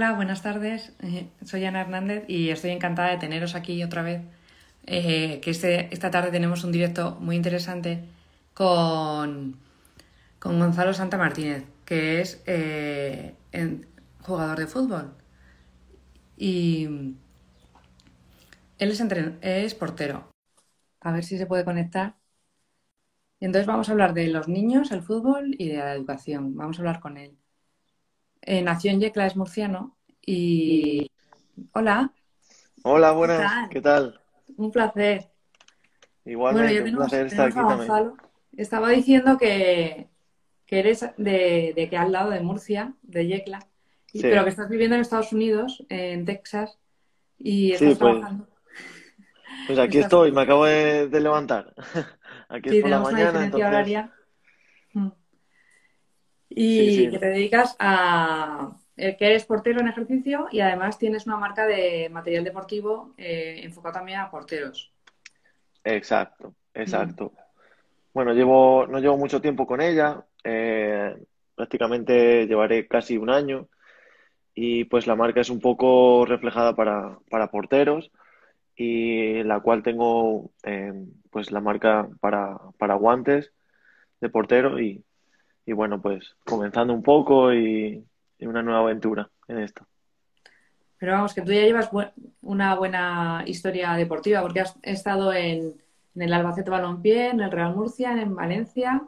[0.00, 0.92] Hola, buenas tardes.
[1.02, 4.22] Eh, soy Ana Hernández y estoy encantada de teneros aquí otra vez.
[4.86, 8.04] Eh, que este, esta tarde tenemos un directo muy interesante
[8.54, 9.56] con,
[10.40, 13.34] con Gonzalo Santa Martínez, que es eh,
[14.22, 15.12] jugador de fútbol.
[16.38, 16.86] Y
[18.78, 19.00] él es,
[19.42, 20.30] es portero.
[21.00, 22.16] A ver si se puede conectar.
[23.40, 26.54] Y entonces vamos a hablar de los niños, el fútbol y de la educación.
[26.56, 27.37] Vamos a hablar con él.
[28.50, 29.94] Eh, nació en Yecla, es murciano.
[30.24, 31.10] Y.
[31.74, 32.14] Hola.
[32.82, 33.68] Hola, buenas.
[33.68, 34.18] ¿Qué tal?
[34.56, 35.28] Un placer.
[36.24, 38.12] Igualmente, un placer estar aquí también.
[38.56, 40.08] Estaba diciendo que,
[40.66, 43.58] eres de, de, que al lado de Murcia, de Yecla,
[44.18, 46.78] pero que estás viviendo en Estados Unidos, en Texas,
[47.36, 48.48] y estás pues, trabajando.
[49.66, 51.74] Pues aquí estoy, me acabo de, levantar.
[52.48, 53.44] Aquí es por la mañana.
[53.44, 53.68] Entonces...
[53.68, 54.10] horaria.
[56.58, 56.60] Mm.
[56.60, 61.66] Y que te dedicas a que eres portero en ejercicio y además tienes una marca
[61.66, 64.92] de material deportivo eh, enfocado también a porteros.
[65.84, 67.32] Exacto, exacto.
[68.12, 71.16] Bueno, llevo, no llevo mucho tiempo con ella, eh,
[71.54, 73.68] prácticamente llevaré casi un año
[74.52, 78.10] y pues la marca es un poco reflejada para, para porteros
[78.74, 80.92] y la cual tengo eh,
[81.30, 83.52] pues la marca para, para guantes
[84.20, 85.04] de portero y,
[85.68, 88.02] y bueno, pues comenzando un poco y,
[88.40, 89.86] una nueva aventura en esto.
[90.96, 91.90] Pero vamos, que tú ya llevas
[92.40, 95.74] una buena historia deportiva porque has estado en,
[96.16, 99.02] el Albacete Balompié, en el Real Murcia, en Valencia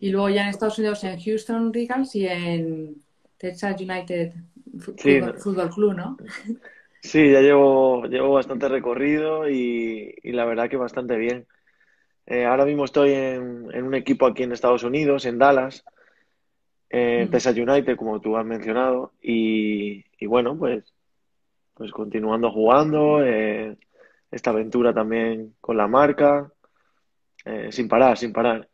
[0.00, 2.96] y luego ya en Estados Unidos en Houston Regals y en
[3.38, 4.32] Texas United
[4.80, 6.16] Football, Club, ¿no?
[7.00, 11.46] Sí, ya llevo, llevo bastante recorrido y, y la verdad que bastante bien.
[12.26, 15.84] Eh, ahora mismo estoy en, un equipo aquí en Estados Unidos, en Dallas,
[16.90, 20.84] en Texas United, como tú has mencionado, y, bueno, pues,
[21.74, 23.76] pues continuando jugando, eh,
[24.30, 26.50] esta aventura también con la marca,
[27.44, 28.68] eh, sin parar, sin parar.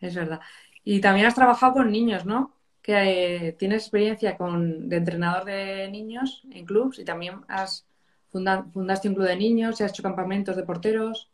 [0.00, 0.40] Es verdad.
[0.84, 2.54] Y también has trabajado con niños, ¿no?
[2.82, 7.86] Que tienes experiencia con, de entrenador de niños en clubs y también has
[8.30, 11.30] fundaste un club de niños y has hecho campamentos de porteros.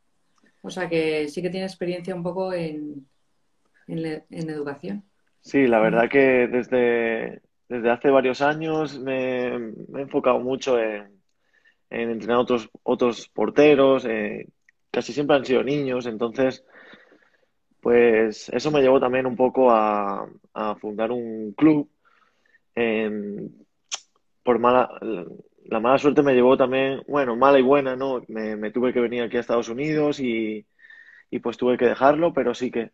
[0.62, 3.06] O sea que sí que tiene experiencia un poco en,
[3.88, 5.04] en, educación.
[5.40, 11.20] Sí, la verdad que desde, desde hace varios años me, he enfocado mucho en,
[11.90, 14.04] en entrenar otros, otros porteros.
[14.04, 14.48] Eh,
[14.90, 16.64] casi siempre han sido niños, entonces
[17.80, 21.90] pues eso me llevó también un poco a, a fundar un club.
[24.44, 24.88] por mala,
[25.66, 28.22] la mala suerte me llevó también, bueno, mala y buena, ¿no?
[28.28, 30.66] Me, tuve que venir aquí a Estados Unidos y,
[31.42, 32.90] pues tuve que dejarlo, pero sí que,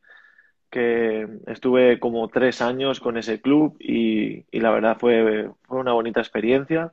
[0.70, 6.20] que estuve como tres años con ese club y, la verdad fue, fue una bonita
[6.20, 6.92] experiencia.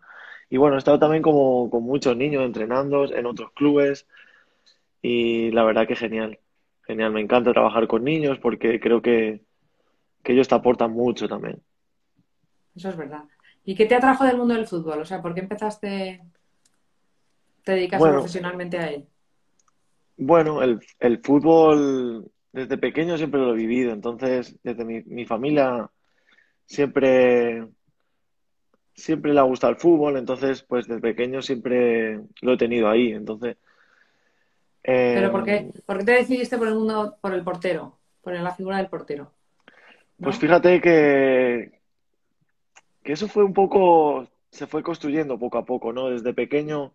[0.50, 4.08] Y bueno, he estado también como con muchos niños entrenando en otros clubes
[5.02, 6.40] y la verdad que genial,
[6.88, 7.12] genial.
[7.12, 9.42] Me encanta trabajar con niños porque creo que,
[10.24, 11.62] que ellos te aportan mucho también.
[12.76, 13.24] Eso es verdad.
[13.66, 15.02] ¿Y qué te atrajo del mundo del fútbol?
[15.02, 16.22] O sea, ¿por qué empezaste,
[17.64, 19.08] te dedicas profesionalmente a él?
[20.18, 25.90] Bueno, el, fútbol desde pequeño siempre lo he vivido, entonces desde mi, familia
[26.66, 27.68] siempre,
[28.94, 33.12] siempre le ha gustado el fútbol, entonces pues desde pequeño siempre lo he tenido ahí,
[33.12, 33.58] entonces...
[34.84, 38.34] ¿Pero por qué, em, por qué te decidiste por el mundo, por el portero, por
[38.34, 39.32] la figura del portero?
[40.22, 41.82] Pues fíjate que,
[43.06, 46.10] que eso fue un poco, se fue construyendo poco a poco, ¿no?
[46.10, 46.94] Desde pequeño,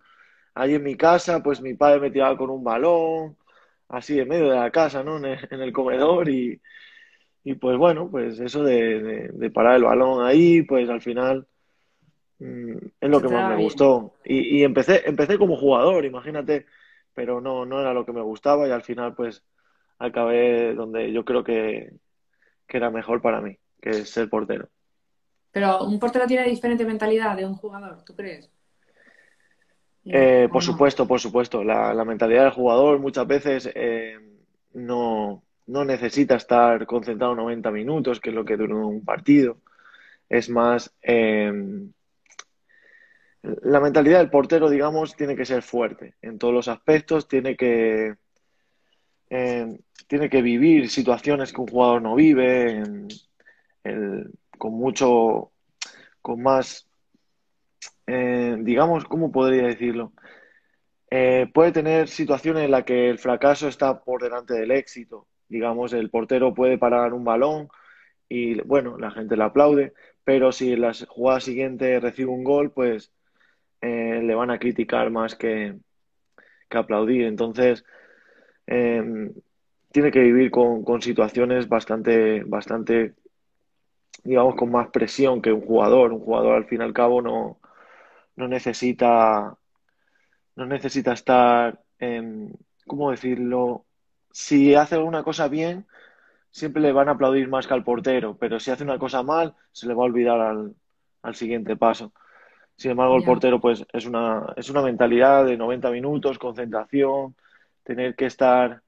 [0.54, 3.36] ahí en mi casa, pues mi padre me tiraba con un balón,
[3.88, 5.18] así en medio de la casa, ¿no?
[5.18, 6.60] En el, comedor y,
[7.44, 11.46] y, pues bueno, pues eso de, parar el balón ahí, pues al final
[12.40, 14.14] mm, es lo que más me gustó.
[14.24, 16.66] Y, y, empecé, empecé como jugador, imagínate,
[17.14, 19.44] pero no, no era lo que me gustaba y al final pues
[20.00, 21.92] acabé donde yo creo que,
[22.66, 24.68] que era mejor para mí, que es ser portero.
[25.52, 28.50] Pero un portero tiene diferente mentalidad de un jugador, ¿tú crees?
[30.04, 31.64] Eh, por supuesto, por supuesto.
[31.64, 34.18] La, mentalidad del jugador muchas veces eh,
[34.74, 39.58] no, necesita estar concentrado 90 minutos, que es lo que dura un partido.
[40.28, 41.92] Es más, em,
[43.42, 48.14] la mentalidad del portero, digamos, tiene que ser fuerte en todos los aspectos, tiene que,
[49.28, 52.82] tiene que vivir situaciones que un jugador no vive,
[53.84, 54.30] el,
[54.60, 55.52] con mucho,
[56.22, 56.86] con más,
[58.06, 60.12] eh, digamos, ¿cómo podría decirlo?
[61.10, 65.26] Eh, puede tener situaciones en las que el fracaso está por delante del éxito.
[65.48, 67.68] Digamos, el portero puede parar un balón
[68.28, 72.70] y bueno, la gente le aplaude, pero si en la jugada siguiente recibe un gol,
[72.70, 73.12] pues
[73.80, 75.74] eh, le van a criticar más que,
[76.68, 77.24] que aplaudir.
[77.24, 77.84] Entonces,
[78.66, 83.14] tiene que vivir con, con, situaciones bastante, bastante,
[84.24, 86.12] digamos, con más presión que un jugador.
[86.12, 87.60] Un jugador, al fin y al cabo, no,
[88.36, 89.56] no necesita,
[90.56, 92.52] no necesita estar, en,
[92.86, 93.84] ¿cómo decirlo?
[94.32, 95.86] Si hace alguna cosa bien,
[96.50, 99.54] siempre le van a aplaudir más que al portero, pero si hace una cosa mal,
[99.72, 100.74] se le va a olvidar al,
[101.22, 102.12] al siguiente paso.
[102.76, 107.36] Sin embargo, el portero, pues, es una, es una mentalidad de 90 minutos, concentración,
[107.84, 108.82] tener que estar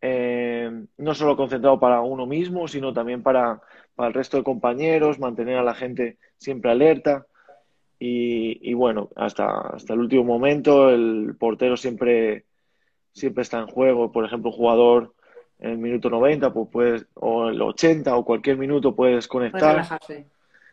[0.00, 3.60] eh, no solo concentrado para uno mismo, sino también para,
[3.98, 7.26] para, el resto de compañeros, mantener a la gente siempre alerta.
[7.98, 12.44] Y, y, bueno, hasta, hasta el último momento el portero siempre,
[13.12, 14.12] siempre está en juego.
[14.12, 15.14] Por ejemplo, un jugador
[15.58, 19.84] en el minuto 90, pues puedes, o el 80 o cualquier minuto puedes conectar.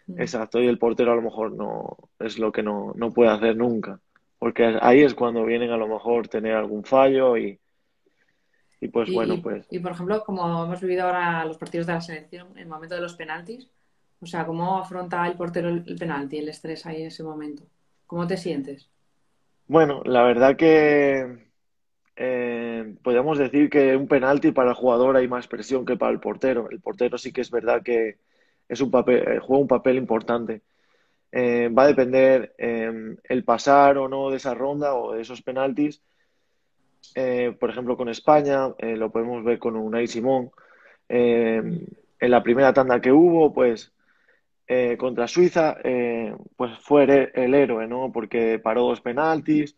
[0.08, 0.22] Mm.
[0.22, 3.58] Exacto, y el portero a lo mejor no es lo que no, no puede hacer
[3.58, 4.00] nunca.
[4.38, 7.60] Porque ahí es cuando vienen a lo mejor tener algún fallo y,
[8.86, 9.66] y pues bueno, pues.
[9.70, 12.96] Y por ejemplo, como hemos vivido ahora los partidos de la selección, en el momento
[12.96, 13.70] de los penaltis,
[14.22, 17.64] o sea, ¿cómo afronta el portero el, el penalti, el estrés ahí en ese momento?
[18.06, 18.90] ¿Cómo te sientes?
[19.68, 21.46] Bueno, la verdad que
[22.16, 26.20] eh, podríamos decir que un penalti para el jugador hay más presión que para el
[26.20, 26.70] portero.
[26.70, 28.18] El portero sí que es verdad que
[28.70, 30.62] es un papel, eh, juega un papel importante.
[31.32, 35.42] Eh, va a depender eh, el pasar o no de esa ronda o de esos
[35.42, 36.02] penaltis.
[37.14, 40.52] Eh, por ejemplo, con España, eh, lo podemos ver con Unai Simón.
[41.08, 43.92] en la primera tanda que hubo, pues
[44.98, 45.78] contra Suiza,
[46.56, 48.12] pues fue el, el, héroe, ¿no?
[48.12, 49.78] Porque paró dos penaltis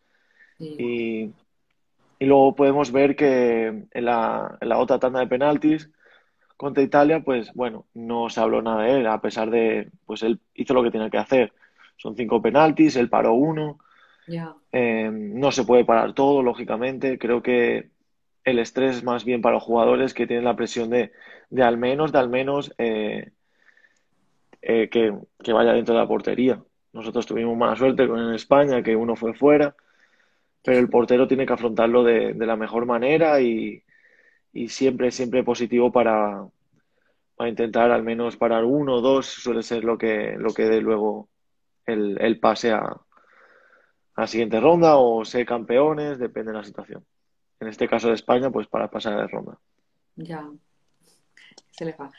[0.58, 0.76] sí.
[0.80, 1.34] y
[2.20, 5.90] y luego podemos ver que en la, en la, otra tanda de penaltis
[6.56, 10.40] contra Italia, pues bueno, no se habló nada de él, a pesar de, pues él
[10.56, 11.54] hizo lo que tenía que hacer.
[11.98, 13.80] Son cinco penaltis, él paró uno.
[14.72, 17.18] Eh, no se puede parar todo, lógicamente.
[17.18, 17.90] Creo que
[18.44, 21.12] el estrés es más bien para los jugadores que tienen la presión de,
[21.50, 23.32] de al menos, de al menos eh,
[24.62, 25.14] eh, que,
[25.44, 26.62] que vaya dentro de la portería.
[26.94, 29.76] Nosotros tuvimos mala suerte con en España, que uno fue fuera
[30.68, 33.82] pero el portero tiene que afrontarlo de, de la mejor manera y,
[34.52, 36.46] y, siempre, siempre positivo para,
[37.38, 40.82] para, intentar al menos parar uno o dos, suele ser lo que, lo que dé
[40.82, 41.30] luego
[41.86, 42.98] el, el pase a,
[44.18, 47.06] a, la siguiente ronda o ser campeones, depende de la situación.
[47.60, 49.58] En este caso de España, pues para pasar de ronda.
[50.16, 50.48] Ya,
[51.72, 52.12] se le va.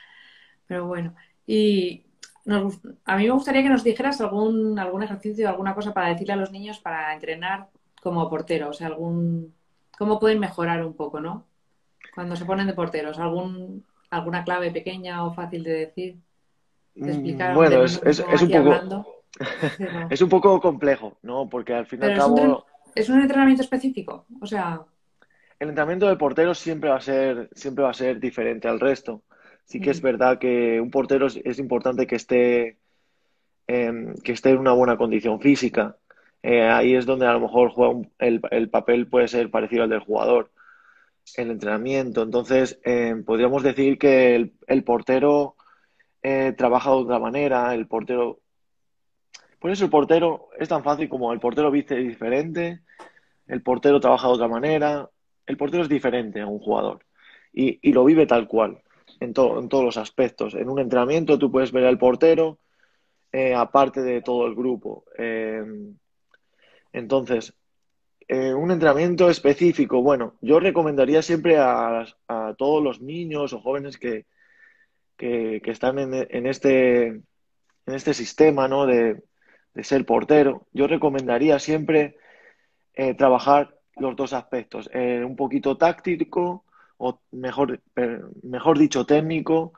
[0.66, 1.14] Pero bueno,
[1.46, 2.04] y
[2.44, 6.34] nos, a mí me gustaría que nos dijeras algún, algún ejercicio, alguna cosa para decirle
[6.34, 7.68] a los niños para entrenar
[8.02, 8.70] como portero?
[8.70, 9.54] O sea, algún
[9.96, 11.44] cómo pueden mejorar un poco, ¿no?
[12.14, 16.16] Cuando se ponen de porteros, algún alguna clave pequeña o fácil de decir,
[16.94, 17.54] de explicar.
[17.54, 19.17] Bueno, es, es, es, un poco
[20.10, 21.48] es un poco complejo, ¿no?
[21.48, 22.58] Porque al fin y al cabo es un,
[22.94, 24.80] es un entrenamiento específico, o sea.
[25.58, 29.22] El entrenamiento de portero siempre va a ser siempre va a ser diferente al resto.
[29.64, 32.78] Sí que es verdad que un portero es, es importante que esté
[33.66, 35.96] eh, que esté en una buena condición física,
[36.42, 39.82] eh, ahí es donde a lo mejor juega un, el, el, papel puede ser parecido
[39.82, 40.50] al del jugador,
[41.36, 42.22] el entrenamiento.
[42.22, 45.56] Entonces, eh, podríamos decir que el, el portero
[46.22, 48.40] eh, trabaja de otra manera, el portero...
[49.58, 52.80] Por eso el portero es tan fácil como el portero viste diferente,
[53.46, 55.10] el portero trabaja de otra manera,
[55.46, 57.04] el portero es diferente a un jugador
[57.52, 58.82] y, y lo vive tal cual,
[59.20, 60.54] en, to, en todos los aspectos.
[60.54, 62.58] En un entrenamiento tú puedes ver al portero
[63.32, 65.04] eh, aparte de todo el grupo.
[65.16, 65.64] Eh,
[66.92, 67.54] entonces,
[68.28, 73.98] eh, un entrenamiento específico, bueno, yo recomendaría siempre a, a todos los niños o jóvenes
[73.98, 74.26] que,
[75.16, 77.24] que, que están en, en, este, en
[77.86, 78.86] este sistema ¿no?
[78.86, 79.22] de,
[79.78, 82.16] de, ser portero, yo recomendaría siempre
[82.94, 86.64] eh, trabajar los dos aspectos, eh, un poquito táctico
[86.98, 87.80] o mejor,
[88.42, 89.72] mejor dicho técnico,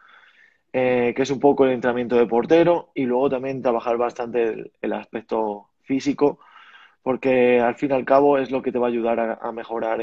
[0.72, 4.92] eh, que es un poco el entrenamiento de portero, y luego también trabajar bastante el,
[4.92, 6.38] aspecto físico
[7.02, 10.00] porque al fin y al cabo es lo que te va a ayudar a, mejorar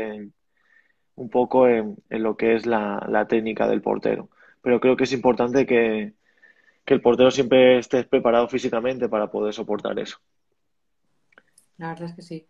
[1.15, 4.29] un poco en, lo que es la, técnica del portero.
[4.61, 6.13] Pero creo que es importante que,
[6.87, 10.17] que, el portero siempre esté preparado físicamente para poder soportar eso.
[11.77, 12.47] La verdad es que sí.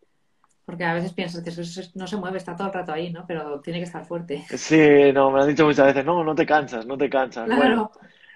[0.64, 3.26] Porque a veces piensas que eso no se mueve, está todo el rato ahí, ¿no?
[3.26, 4.44] Pero tiene que estar fuerte.
[4.50, 7.46] Sí, no, me han dicho muchas veces, no, no te cansas, no te cansas.
[7.46, 7.62] Claro.
[7.62, 7.92] Bueno,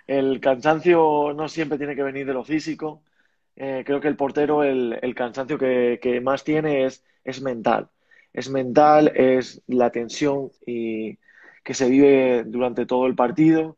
[0.07, 3.03] el cansancio no siempre tiene que venir de lo físico,
[3.55, 7.89] eh, creo que el portero el, el cansancio que, que, más tiene es, es mental.
[8.33, 11.17] Es mental, es la tensión y
[11.63, 13.77] que se vive durante todo el partido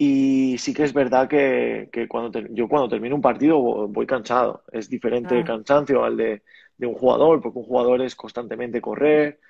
[0.00, 4.62] Y sí que es verdad que, cuando yo cuando termino un partido voy cansado.
[4.70, 6.42] Es diferente el cansancio al de,
[6.78, 9.40] un jugador, porque un jugador es constantemente correr,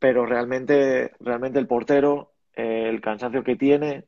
[0.00, 4.06] pero realmente, realmente el portero, eh, el cansancio que tiene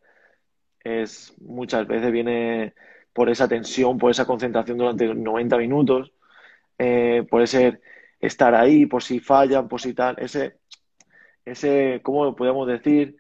[0.83, 2.75] es muchas veces viene
[3.13, 6.13] por esa tensión, por esa concentración durante 90 minutos,
[6.79, 7.81] eh, por ese
[8.19, 10.59] estar ahí, por si fallan, por si tal, ese,
[11.45, 13.20] ese, ¿cómo podemos decir?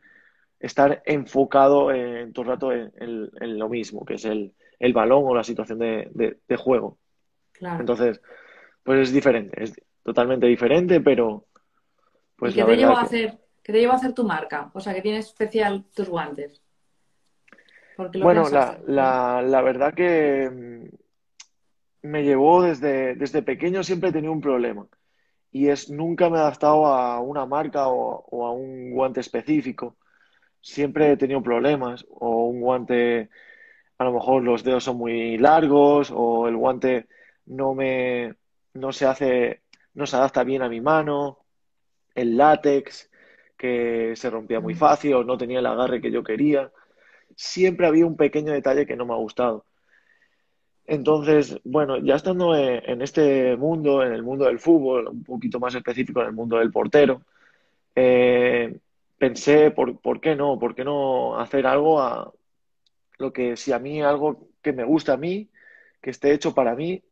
[0.61, 4.55] Estar enfocado en, todo el rato en, lo mismo, que es el,
[4.93, 6.99] balón o la situación de, juego.
[7.61, 8.21] Entonces,
[8.83, 11.47] pues es diferente, es totalmente diferente, pero
[12.37, 14.71] pues qué te llevó a hacer, qué te llevó a hacer tu marca?
[14.73, 16.63] O sea, que tiene especial tus guantes.
[18.21, 24.41] Bueno, la, la, verdad que mm, me llevó desde, desde pequeño, siempre he tenido un
[24.41, 24.87] problema.
[25.53, 29.97] Y es nunca me he adaptado a una marca o, a un guante específico.
[30.61, 32.07] Siempre he tenido problemas.
[32.11, 33.31] O un guante,
[33.99, 37.07] a lo mejor los dedos son muy largos, o el guante
[37.47, 38.35] no me,
[38.75, 39.63] no se hace,
[39.95, 41.39] no se adapta bien a mi mano.
[42.15, 43.11] El látex,
[43.57, 44.79] que se rompía muy mm.
[44.79, 46.71] fácil, o no tenía el agarre que yo quería
[47.41, 49.65] siempre había un pequeño detalle que no me ha gustado.
[50.87, 55.75] Entonces, bueno, ya estando en este mundo, en el mundo del fútbol, un poquito más
[55.75, 57.23] específico en el mundo del portero,
[57.95, 58.77] eh,
[59.21, 60.59] pensé, ¿por, qué no?
[60.59, 62.33] ¿Por qué no hacer algo a
[63.19, 65.51] lo que, si a mí algo que me gusta a mí,
[66.01, 67.05] que esté hecho para mí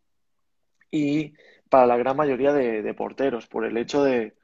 [0.91, 1.35] y
[1.69, 4.35] para la gran mayoría de, porteros, por el hecho de,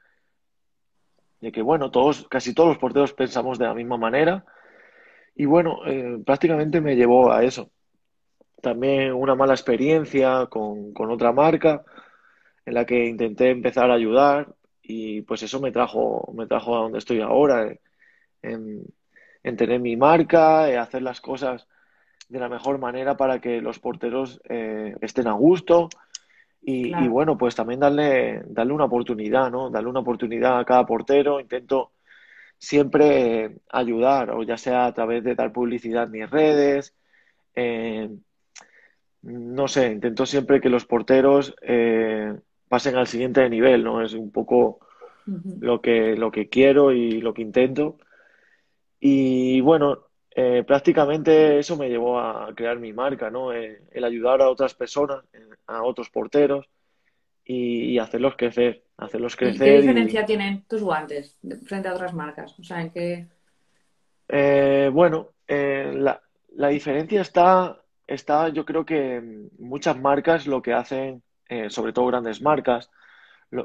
[1.41, 4.45] de que, bueno, todos, casi todos los porteros pensamos de la misma manera
[5.35, 7.71] y bueno, eh, prácticamente me llevó a eso.
[8.61, 11.83] También una mala experiencia con, otra marca
[12.65, 14.55] en la que intenté empezar a ayudar
[14.87, 17.79] y pues eso me trajo, me trajo a donde estoy ahora, eh,
[18.41, 21.67] en, tener mi marca, en hacer las cosas
[22.29, 25.89] de la mejor manera para que los porteros eh, estén a gusto
[26.61, 29.69] y, y, bueno, pues también darle, darle una oportunidad, ¿no?
[29.69, 31.39] Darle una oportunidad a cada portero.
[31.39, 31.91] Intento
[32.57, 36.95] siempre ayudar, o ya sea a través de dar publicidad en mis redes.
[37.55, 38.09] Eh,
[39.21, 42.33] no sé, intento siempre que los porteros eh,
[42.67, 44.01] pasen al siguiente nivel, ¿no?
[44.01, 44.79] Es un poco
[45.59, 47.97] lo que, lo que quiero y lo que intento.
[48.99, 53.51] Y bueno, eh, prácticamente eso me llevó a crear mi marca, ¿no?
[53.51, 55.23] el ayudar a otras personas,
[55.67, 56.69] a otros porteros
[57.43, 59.67] y hacerlos crecer hacerlos crecer.
[59.67, 62.57] ¿Qué diferencia tienen tus guantes frente a otras marcas?
[62.59, 63.27] O sea, ¿en qué...?
[64.27, 66.19] Eh, bueno, eh, la,
[66.55, 69.21] la, diferencia está, está, yo creo que
[69.59, 72.89] muchas marcas lo que hacen, eh, sobre todo grandes marcas,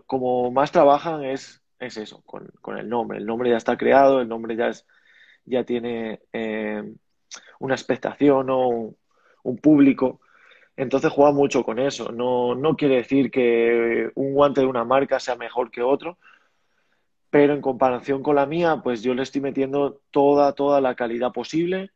[0.06, 3.18] como más trabajan es, es eso, con, con, el nombre.
[3.18, 4.86] El nombre ya está creado, el nombre ya, es,
[5.44, 6.20] ya tiene
[7.58, 8.94] una expectación o
[9.42, 10.20] un, público.
[10.76, 12.12] Entonces juega mucho con eso.
[12.12, 16.18] No, no quiere decir que un guante de una marca sea mejor que otro,
[17.30, 21.32] pero en comparación con la mía, pues yo le estoy metiendo toda, toda la calidad
[21.32, 21.90] posible.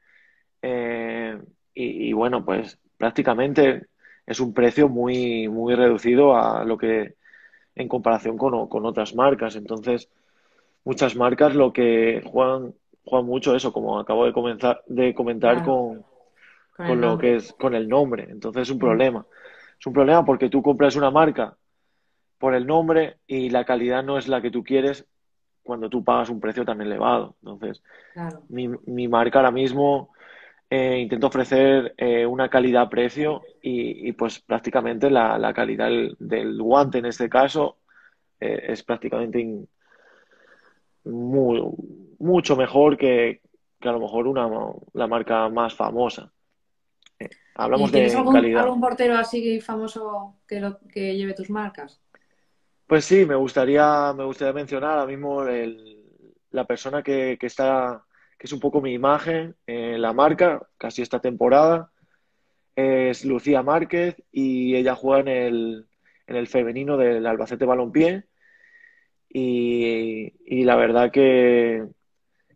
[0.62, 1.38] Eh,
[1.75, 3.88] y, bueno, pues prácticamente
[4.26, 7.14] es un precio muy, muy reducido a lo que
[7.75, 9.57] en comparación con, con otras marcas.
[9.57, 10.09] Entonces,
[10.85, 16.04] muchas marcas lo que juegan, juegan mucho eso, como acabo de comenzar de comentar con,
[16.76, 18.26] con, lo que es con el nombre.
[18.31, 19.26] Entonces es un problema.
[19.78, 21.57] Es un problema porque tú compras una marca
[22.38, 25.07] por el nombre y la calidad no es la que tú quieres
[25.62, 27.37] cuando tú pagas un precio tan elevado.
[27.43, 27.83] Entonces,
[28.49, 30.13] mi, mi, marca ahora mismo
[30.75, 35.88] eh, intento ofrecer eh, una calidad-precio y, pues prácticamente la, la calidad
[36.19, 37.78] del, guante en este caso
[38.40, 39.69] eh, es prácticamente
[41.04, 43.40] mucho mejor que,
[43.81, 44.50] que, a lo mejor una,
[44.95, 46.33] la marca más famosa.
[47.54, 52.00] Hablamos de algún, algún portero así famoso que, lo, que lleve tus marcas?
[52.88, 55.45] Pues sí, me gustaría, me gustaría mencionar ahora mismo
[56.50, 58.04] la persona que, está,
[58.38, 61.91] que es un poco mi imagen en la marca, casi esta temporada,
[62.76, 65.87] es Lucía Márquez y ella juega en el,
[66.26, 68.25] en el femenino del Albacete Balompié
[69.29, 71.85] y, y la verdad que,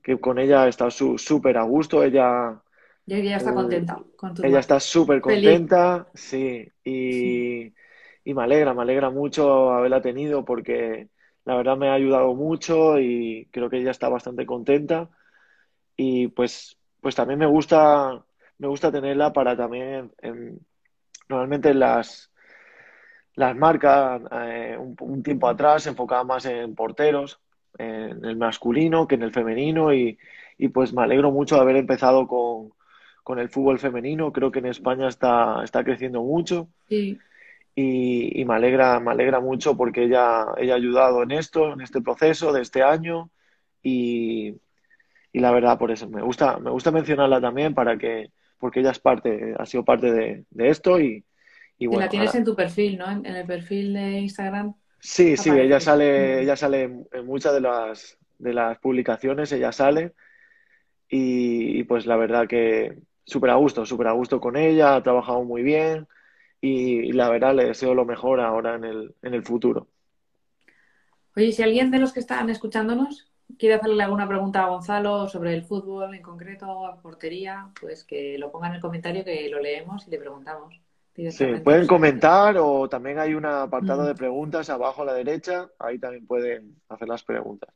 [0.02, 2.62] que con ella he estado súper a gusto, ella
[3.08, 6.68] y ella está contenta con tu Ella está súper contenta, sí.
[6.84, 7.72] Y,
[8.34, 11.08] me alegra, me alegra mucho haberla tenido porque
[11.46, 15.08] la verdad me ha ayudado mucho y creo que ella está bastante contenta.
[16.00, 18.24] Y pues, pues también me gusta,
[18.58, 20.12] me gusta tenerla para también,
[21.28, 22.30] normalmente las,
[23.34, 27.40] las marcas, eh, un, tiempo atrás se enfocaban más en porteros,
[27.76, 30.16] en el masculino que en el femenino y,
[30.56, 32.70] y pues me alegro mucho de haber empezado con,
[33.24, 34.32] con, el fútbol femenino.
[34.32, 36.68] Creo que en España está, está creciendo mucho.
[36.88, 37.18] Sí.
[37.74, 41.80] Y, y, me alegra, me alegra mucho porque ella, ella ha ayudado en esto, en
[41.80, 43.30] este proceso de este año
[43.82, 44.54] y,
[45.38, 48.90] y la verdad por eso me gusta, me gusta mencionarla también para que, porque ella
[48.90, 51.24] es parte, ha sido parte de, de esto y,
[51.78, 52.00] y bueno.
[52.00, 52.38] Y la tienes ahora...
[52.40, 53.08] en tu perfil, ¿no?
[53.08, 54.74] En, en, el perfil de Instagram.
[54.98, 60.14] Sí, sí, ella sale, ella sale en muchas de las, de las publicaciones, ella sale
[61.08, 65.02] y, y pues la verdad que súper a gusto, súper a gusto con ella, ha
[65.04, 66.08] trabajado muy bien
[66.60, 69.86] y, y, la verdad le deseo lo mejor ahora en el, en el futuro.
[71.36, 75.54] Oye, si alguien de los que están escuchándonos quiere hacerle alguna pregunta a Gonzalo sobre
[75.54, 80.06] el fútbol en concreto, portería, pues que lo ponga en el comentario que lo leemos
[80.06, 80.80] y le preguntamos.
[81.30, 84.06] Sí, pueden comentar o también hay un apartado mm.
[84.06, 87.74] de preguntas abajo a la derecha, ahí también pueden hacer las preguntas.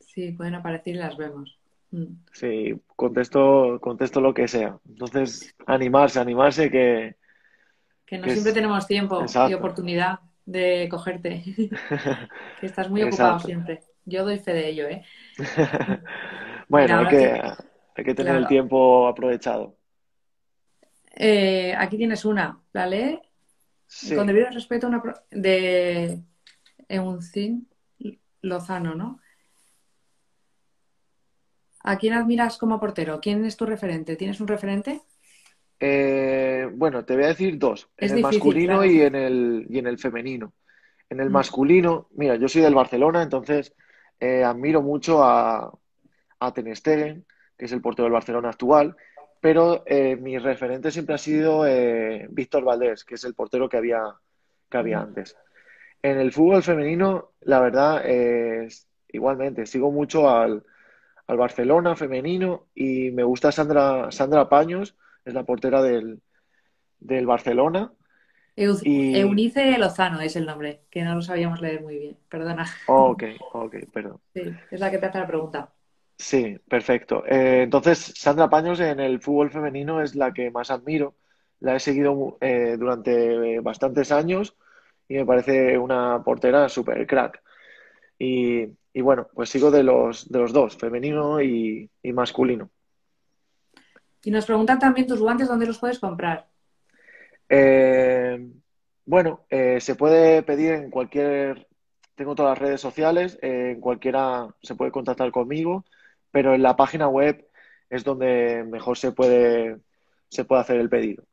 [0.00, 1.60] Sí, pueden aparecer y las vemos.
[1.92, 2.24] Mm.
[2.32, 4.78] Sí, contesto, contesto lo que sea.
[4.88, 7.14] Entonces, animarse, animarse que...
[8.04, 8.54] Que no que siempre es...
[8.54, 9.50] tenemos tiempo Exacto.
[9.50, 11.44] y oportunidad de cogerte.
[12.60, 13.46] que estás muy ocupado Exacto.
[13.46, 13.82] siempre.
[14.06, 15.04] Yo doy fe de ello, ¿eh?
[16.68, 17.42] bueno, hay, que,
[17.96, 18.38] hay que tener claro.
[18.38, 19.76] el tiempo aprovechado.
[21.16, 23.20] Eh, aquí tienes una, ¿la lee?
[23.86, 24.14] Sí.
[24.14, 26.22] Con debido respeto una de
[26.88, 27.68] Euncin
[28.42, 29.20] Lozano, ¿no?
[31.82, 33.20] ¿A quién admiras como portero?
[33.20, 34.16] ¿Quién es tu referente?
[34.16, 35.02] ¿Tienes un referente?
[35.78, 38.84] Eh, bueno, te voy a decir dos, es en el difícil, masculino claro.
[38.84, 40.54] y, en el, y en el femenino.
[41.08, 41.32] En el mm.
[41.32, 43.74] masculino, mira, yo soy del Barcelona, entonces
[44.20, 45.72] eh, admiro mucho a,
[46.40, 48.96] a Ten Stegen, que es el portero del Barcelona actual,
[49.40, 53.76] pero eh, mi referente siempre ha sido eh, Víctor Valdés, que es el portero que
[53.76, 54.02] había,
[54.70, 55.36] que había antes.
[56.02, 58.68] En el fútbol femenino, la verdad, eh,
[59.08, 60.64] igualmente, sigo mucho al,
[61.26, 66.20] al, Barcelona femenino y me gusta Sandra, Sandra Paños, es la portera del,
[66.98, 67.92] del Barcelona.
[68.56, 69.16] Y...
[69.16, 72.66] Eunice Lozano es el nombre, que no lo sabíamos leer muy bien, perdona.
[72.86, 74.20] Ok, ok, perdón.
[74.34, 75.72] Sí, es la que te hace la pregunta.
[76.18, 77.24] Sí, perfecto.
[77.26, 81.14] Eh, entonces, Sandra Paños en el fútbol femenino es la que más admiro.
[81.60, 84.56] La he seguido eh, durante bastantes años
[85.08, 87.42] y me parece una portera súper crack.
[88.18, 92.70] Y, y, bueno, pues sigo de los, de los dos, femenino y, y, masculino.
[94.24, 96.46] Y nos preguntan también tus guantes, ¿dónde los puedes comprar?
[97.48, 98.50] Eh,
[99.04, 101.66] bueno, eh, se puede pedir en cualquier...
[102.14, 105.84] Tengo todas las redes sociales, en cualquiera se puede contactar conmigo
[106.36, 107.48] pero en la página web
[107.88, 109.78] es donde mejor se puede,
[110.28, 111.24] se puede hacer el pedido.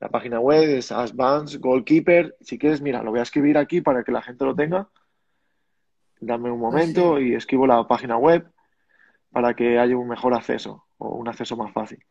[0.00, 2.36] La página web es Advanced Goalkeeper.
[2.42, 4.90] Si quieres, mira, lo voy a escribir aquí para que la gente lo tenga.
[6.20, 7.28] Dame un momento sí.
[7.28, 8.46] y escribo la página web
[9.30, 12.04] para que haya un mejor acceso o un acceso más fácil.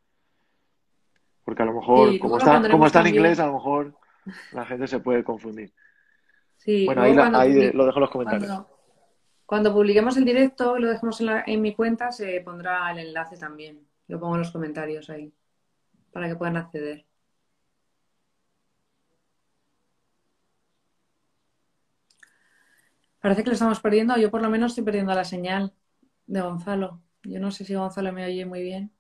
[1.44, 3.94] Porque a lo mejor, como, está, como está en inglés, a lo mejor
[4.54, 5.74] la gente se puede confundir.
[6.58, 8.48] Sí, bueno, ahí, la, ahí lo dejo en los comentarios.
[8.48, 8.70] Cuando,
[9.46, 13.38] cuando publiquemos el directo, lo dejemos en, la, en, mi cuenta, se pondrá el enlace
[13.38, 13.86] también.
[14.08, 15.34] Lo pongo en los comentarios ahí,
[16.14, 17.06] para que puedan acceder.
[23.20, 25.74] Parece que lo estamos perdiendo, yo por lo menos estoy perdiendo la señal
[26.28, 27.02] de Gonzalo.
[27.24, 28.93] Yo no sé si Gonzalo me oye muy bien.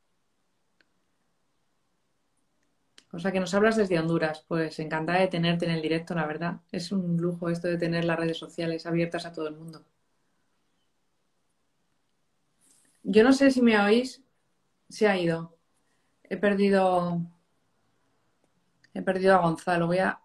[3.13, 4.43] O sea que nos hablas desde Honduras.
[4.47, 6.62] Pues encantada de tenerte en el directo, la verdad.
[6.71, 9.86] Es un lujo esto de tener las redes sociales abiertas a todo el mundo.
[13.04, 14.23] Yo no sé si me oís.
[14.89, 15.58] Se ha ido.
[16.23, 17.21] He perdido.
[18.93, 19.88] He perdido a Gonzalo.
[19.88, 20.19] Voy a,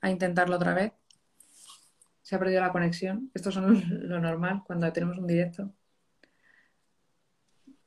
[0.00, 0.92] a intentarlo otra vez.
[2.22, 3.30] Se ha perdido la conexión.
[3.34, 5.70] Esto es lo normal cuando tenemos un directo.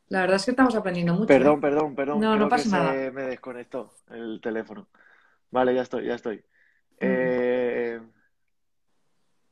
[0.09, 1.27] La verdad es que estamos aprendiendo mucho.
[1.27, 1.61] Perdón, ¿eh?
[1.61, 2.19] perdón, perdón.
[2.19, 2.93] No, Creo no pasa nada.
[2.93, 4.87] Se me desconectó el teléfono.
[5.49, 6.37] Vale, ya estoy, ya estoy.
[6.37, 6.41] Mm.
[6.99, 8.01] Eh,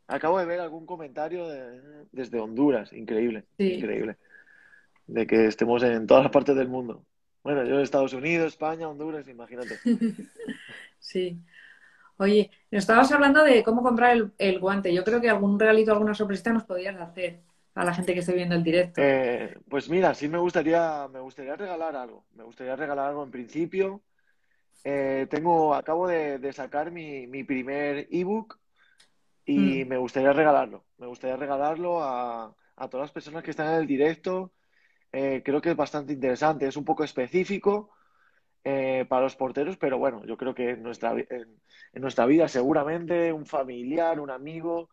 [0.07, 2.93] acabo de ver algún comentario de, desde Honduras.
[2.93, 3.73] Increíble, sí.
[3.73, 4.17] increíble
[5.11, 7.05] de que estemos en todas las partes del mundo.
[7.43, 9.77] Bueno, yo en Estados Unidos, España, Honduras, imagínate.
[10.99, 11.39] sí.
[12.17, 14.93] Oye, nos estabas hablando de cómo comprar el, el, guante.
[14.93, 17.41] Yo creo que algún regalito, alguna sorpresita nos podrías hacer
[17.75, 19.01] a la gente que esté viendo el directo.
[19.01, 22.25] Eh, pues mira, sí me gustaría, me gustaría regalar algo.
[22.35, 24.01] Me gustaría regalar algo en principio.
[24.83, 28.59] Eh, tengo, acabo de, de sacar mi, mi primer ebook
[29.45, 29.87] y mm.
[29.87, 30.85] me gustaría regalarlo.
[30.97, 34.51] Me gustaría regalarlo a, a todas las personas que están en el directo
[35.11, 36.67] eh, creo que es bastante interesante.
[36.67, 37.91] Es un poco específico
[38.63, 41.25] eh, para los porteros, pero bueno, yo creo que en nuestra, en,
[41.93, 44.89] en, nuestra vida seguramente un familiar, un amigo,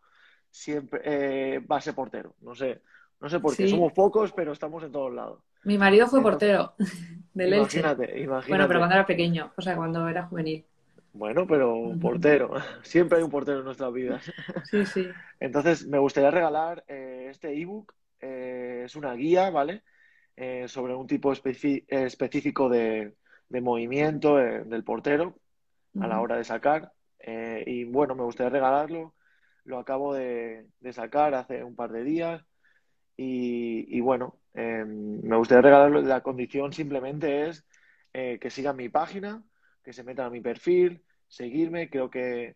[0.49, 2.35] siempre va a ser portero.
[2.41, 2.81] No sé,
[3.19, 3.67] no sé por qué.
[3.67, 5.39] Somos pocos, pero estamos en todos lados.
[5.63, 6.73] Mi marido fue portero
[7.33, 7.79] de leche.
[7.79, 8.49] Imagínate, imagínate.
[8.49, 10.65] Bueno, pero cuando era pequeño, o sea, cuando era juvenil.
[11.13, 12.53] Bueno, pero un portero.
[12.83, 14.31] Siempre hay un portero en nuestras vidas.
[14.69, 15.07] Sí, sí.
[15.39, 17.93] Entonces, me gustaría regalar eh, este ebook.
[18.21, 19.83] Eh, es una guía, ¿vale?
[20.35, 23.13] Eh, sobre un tipo específico de,
[23.49, 25.35] movimiento del portero
[25.99, 26.93] a la hora de sacar.
[27.65, 29.13] y bueno, me gustaría regalarlo.
[29.65, 32.43] Lo acabo de, sacar hace un par de días.
[33.17, 36.01] Y, bueno, me gustaría regalarlo.
[36.01, 37.65] La condición simplemente es
[38.13, 39.43] que sigan mi página
[39.83, 42.55] que se metan a mi perfil, seguirme, creo que,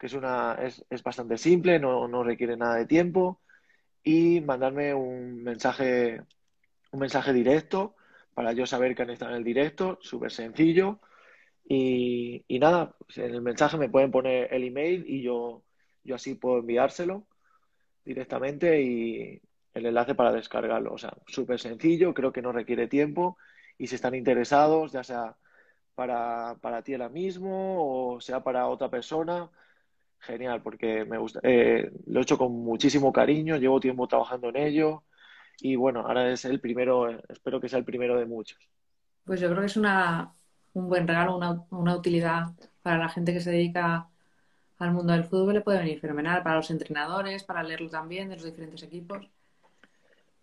[0.00, 3.40] es, una, es, es bastante simple, no, no, requiere nada de tiempo
[4.02, 6.22] y mandarme un mensaje,
[6.92, 7.96] un mensaje directo
[8.34, 11.00] para yo saber que han estado en el directo, súper sencillo.
[11.68, 15.62] Y, y, nada, en el mensaje me pueden poner el email y yo,
[16.04, 17.26] yo así puedo enviárselo
[18.04, 19.40] directamente y
[19.74, 20.92] el enlace para descargarlo.
[20.92, 23.36] O sea, súper sencillo, creo que no requiere tiempo
[23.78, 25.36] y si están interesados, ya sea
[25.94, 29.50] para, para ti ahora mismo o sea para otra persona,
[30.18, 34.56] genial, porque me gusta, eh, lo he hecho con muchísimo cariño, llevo tiempo trabajando en
[34.56, 35.04] ello
[35.60, 38.58] y bueno, ahora es el primero, espero que sea el primero de muchos.
[39.24, 40.32] Pues yo creo que es una,
[40.72, 42.46] un buen regalo, una, una utilidad
[42.82, 44.08] para la gente que se dedica
[44.80, 48.36] al mundo del fútbol, le puede venir fenomenal, para los entrenadores, para leerlo también de
[48.36, 49.28] los diferentes equipos.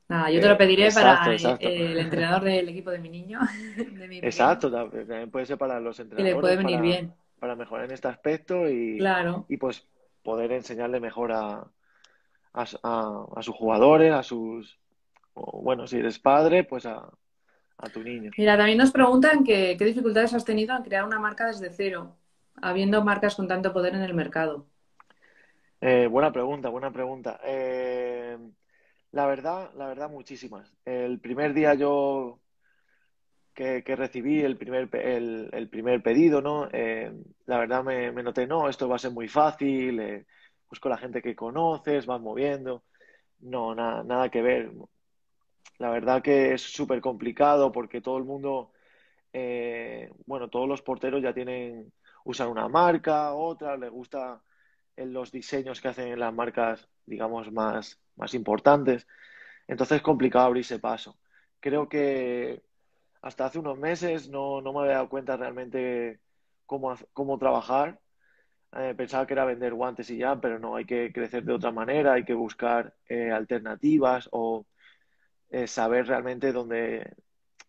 [0.07, 1.25] Nada, yo te lo eh, pediré para
[1.59, 3.39] el entrenador del equipo de mi niño.
[4.21, 6.31] exacto, también puede ser para los entrenadores.
[6.31, 7.13] Y le puede venir para, bien.
[7.39, 8.99] Para mejorar en este aspecto y,
[9.49, 9.85] y pues
[10.23, 11.67] poder enseñarle mejor a,
[12.53, 14.79] a, sus jugadores, a sus.
[15.33, 17.09] bueno, si eres padre, pues a,
[17.91, 18.31] tu niño.
[18.37, 22.15] Mira, también nos preguntan que, qué dificultades has tenido en crear una marca desde cero,
[22.61, 24.67] habiendo marcas con tanto poder en el mercado.
[25.79, 27.39] Eh, buena pregunta, buena pregunta.
[27.43, 28.37] Eh,
[29.11, 30.73] la verdad, la verdad, muchísimas.
[30.85, 32.39] El primer día yo
[33.53, 36.67] que, recibí el primer, el, primer pedido, ¿no?
[36.71, 37.11] Eh,
[37.45, 40.25] la verdad me, noté, no, esto va a ser muy fácil,
[40.79, 42.83] con la gente que conoces, vas moviendo.
[43.39, 44.71] No, nada, nada que ver.
[45.79, 48.71] La verdad que es súper complicado porque todo el mundo,
[50.25, 51.91] bueno, todos los porteros ya tienen,
[52.27, 54.41] usan una marca, otra, les gusta
[54.97, 59.07] los diseños que hacen en las marcas, digamos, más, más importantes.
[59.65, 61.17] Entonces es complicado abrirse paso.
[61.61, 62.61] Creo que
[63.21, 66.19] hasta hace unos meses no, no me había dado cuenta realmente
[66.65, 67.99] cómo, cómo trabajar.
[68.73, 71.71] Eh, pensaba que era vender guantes y ya, pero no, hay que crecer de otra
[71.71, 74.65] manera, hay que buscar eh, alternativas o
[75.49, 77.15] eh, saber realmente dónde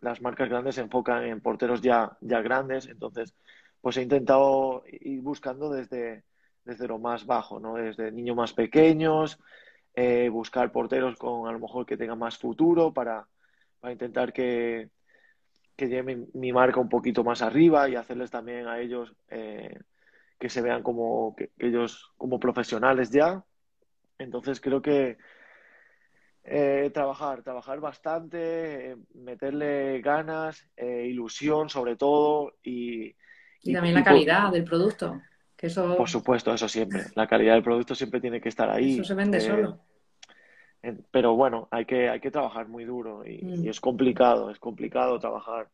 [0.00, 2.88] las marcas grandes se enfocan en porteros ya, ya grandes.
[2.88, 3.34] Entonces,
[3.80, 6.24] pues he intentado ir buscando desde,
[6.64, 7.74] desde lo más bajo, ¿no?
[7.74, 9.38] Desde niños más pequeños,
[9.94, 13.26] eh, buscar porteros con a lo mejor que tengan más futuro para,
[13.84, 14.90] intentar que,
[15.76, 19.78] que lleve mi, marca un poquito más arriba y hacerles también a ellos eh,
[20.38, 23.44] que se vean como que, ellos como profesionales ya.
[24.18, 25.16] Entonces creo que
[26.44, 33.14] eh, trabajar, trabajar bastante, meterle ganas, ilusión sobre todo y,
[33.62, 35.20] y, también la calidad del producto.
[35.96, 37.02] Por supuesto, eso siempre.
[37.16, 38.94] La calidad del producto siempre tiene que estar ahí.
[38.94, 39.80] Eso se vende solo
[41.10, 43.68] pero bueno, hay que, hay que trabajar muy duro y, mm.
[43.68, 45.68] es complicado, es complicado trabajar.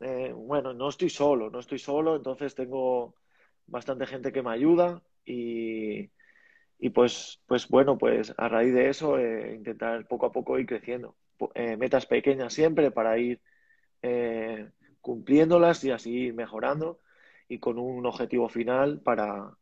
[0.00, 3.14] Eh, bueno, no estoy solo, no estoy solo, entonces tengo
[3.66, 6.10] bastante gente que me ayuda y,
[6.78, 10.66] y pues, pues bueno, pues a raíz de eso eh, intentar poco a poco ir
[10.66, 11.16] creciendo.
[11.54, 13.40] Eh, metas pequeñas siempre para ir
[15.02, 17.00] cumpliéndolas y así mejorando
[17.48, 19.54] y con un objetivo final para,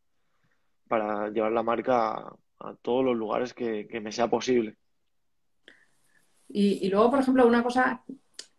[0.87, 4.77] para llevar la marca a todos los lugares que, me sea posible.
[6.47, 8.03] Y, luego, por ejemplo, una cosa,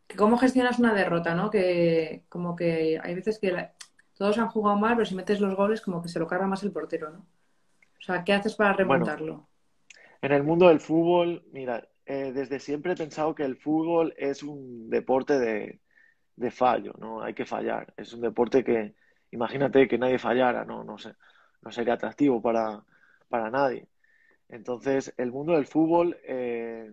[0.07, 1.51] que cómo gestionas una derrota, ¿no?
[1.51, 3.71] Que como que hay veces que
[4.15, 6.63] todos han jugado mal, pero si metes los goles como que se lo carga más
[6.63, 7.19] el portero, ¿no?
[7.19, 9.49] O sea, ¿qué haces para remontarlo?
[10.23, 14.45] en el mundo del fútbol, mira, eh, desde siempre he pensado que el fútbol es
[14.45, 15.81] un deporte de,
[16.37, 17.23] de fallo, ¿no?
[17.23, 17.93] Hay que fallar.
[17.97, 18.95] Es un deporte que,
[19.31, 20.85] imagínate que nadie fallara, ¿no?
[20.85, 21.15] No sé,
[21.63, 22.85] no sería atractivo para,
[23.29, 23.89] para nadie.
[24.49, 26.93] Entonces, el mundo del fútbol eh,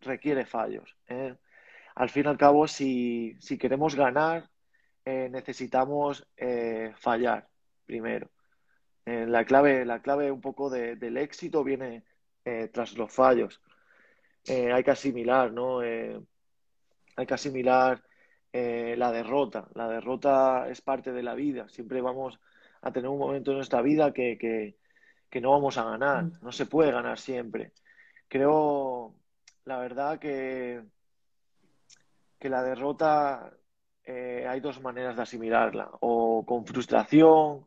[0.00, 0.96] requiere fallos.
[1.08, 1.34] ¿eh?
[1.96, 4.48] Al fin y al cabo, si, queremos ganar,
[5.04, 6.26] eh, necesitamos
[6.96, 7.48] fallar
[7.84, 8.30] primero.
[9.04, 12.04] la, clave, la clave un poco del éxito viene
[12.72, 13.60] tras los fallos.
[14.46, 15.80] hay que asimilar, ¿no?
[15.80, 18.02] hay que asimilar
[18.52, 19.68] la derrota.
[19.74, 21.68] La derrota es parte de la vida.
[21.68, 22.38] Siempre vamos
[22.82, 24.36] a tener un momento en nuestra vida que,
[25.32, 26.32] que no vamos a ganar, Mm.
[26.42, 27.72] no se puede ganar siempre.
[28.28, 29.14] Creo,
[29.64, 30.82] la verdad, que,
[32.38, 33.50] que la derrota
[34.04, 37.66] eh, hay dos maneras de asimilarla, o con frustración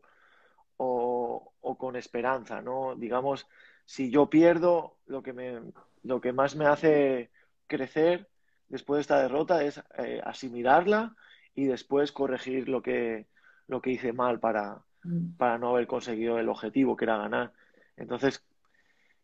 [0.76, 2.94] o, o con esperanza, ¿no?
[2.94, 3.48] Digamos,
[3.84, 5.60] si yo pierdo, lo que me,
[6.04, 7.30] lo que más me hace
[7.66, 8.28] crecer
[8.68, 11.14] después de esta derrota es eh, asimilarla
[11.54, 13.26] y después corregir lo que,
[13.66, 15.36] lo que hice mal para, Mm.
[15.36, 17.52] para no haber conseguido el objetivo que era ganar.
[17.96, 18.44] Entonces,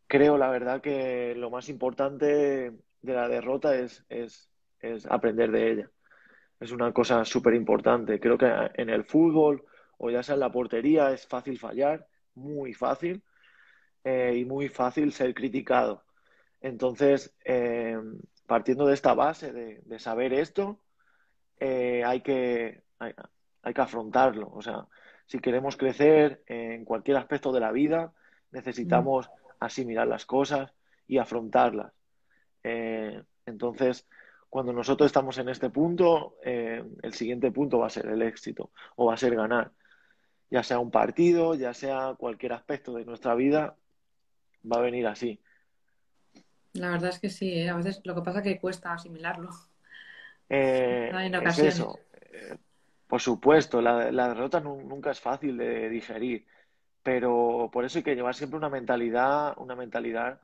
[0.06, 4.48] creo la verdad que lo más importante de la derrota es, es,
[4.80, 5.90] es aprender de ella.
[6.60, 8.20] Es una cosa súper importante.
[8.20, 9.64] Creo que en el fútbol
[9.98, 13.22] o ya sea en la portería es fácil fallar, muy fácil,
[14.04, 16.04] eh, y muy fácil ser criticado.
[16.60, 17.98] Entonces, eh,
[18.52, 20.78] partiendo de esta base de, saber esto,
[21.58, 24.52] eh, hay que, hay, que afrontarlo.
[24.52, 24.86] O sea,
[25.24, 28.12] si queremos crecer en cualquier aspecto de la vida,
[28.50, 30.70] necesitamos asimilar las cosas
[31.08, 31.94] y afrontarlas.
[32.62, 34.06] Eh, entonces,
[34.50, 38.70] cuando nosotros estamos en este punto, eh, el siguiente punto va a ser el éxito
[38.96, 39.72] o va a ser ganar.
[40.50, 43.76] Ya sea un partido, ya sea cualquier aspecto de nuestra vida,
[44.70, 45.40] va a venir así.
[46.74, 47.68] La verdad es que sí, ¿eh?
[47.70, 49.50] A veces lo que pasa es que cuesta asimilarlo.
[50.48, 51.74] Eh, En es ocasiones.
[51.78, 52.00] eso.
[52.32, 52.56] Eh,
[53.06, 56.46] por supuesto, la, la derrota nu- nunca es fácil de digerir,
[57.02, 60.40] pero por eso hay que llevar siempre una mentalidad, una mentalidad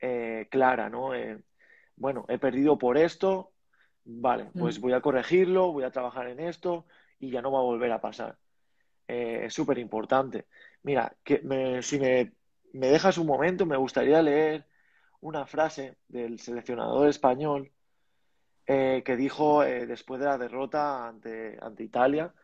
[0.00, 1.14] eh, clara, ¿no?
[1.14, 1.38] Eh,
[1.96, 3.52] bueno, he perdido por esto,
[4.04, 4.82] vale, pues Mm.
[4.82, 6.86] voy a corregirlo, voy a trabajar en esto
[7.20, 8.38] y ya no va a volver a pasar.
[9.06, 10.46] Es súper importante.
[10.82, 12.32] Mira, que me- si me,
[12.72, 14.66] me dejas un momento, me gustaría leer
[15.24, 17.72] una frase del seleccionador español
[18.66, 22.34] eh, que dijo eh, después de la derrota ante, ante Italia.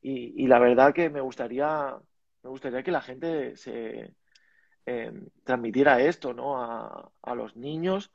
[0.00, 1.96] Y, la verdad que me gustaría,
[2.42, 4.14] me gustaría que la gente se
[4.86, 5.12] eh,
[5.44, 6.60] transmitiera esto, ¿no?
[6.60, 8.12] A, a los niños.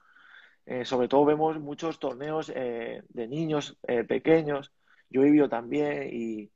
[0.84, 4.74] Sobre todo vemos muchos torneos de niños pequeños.
[5.10, 6.52] Yo he también y,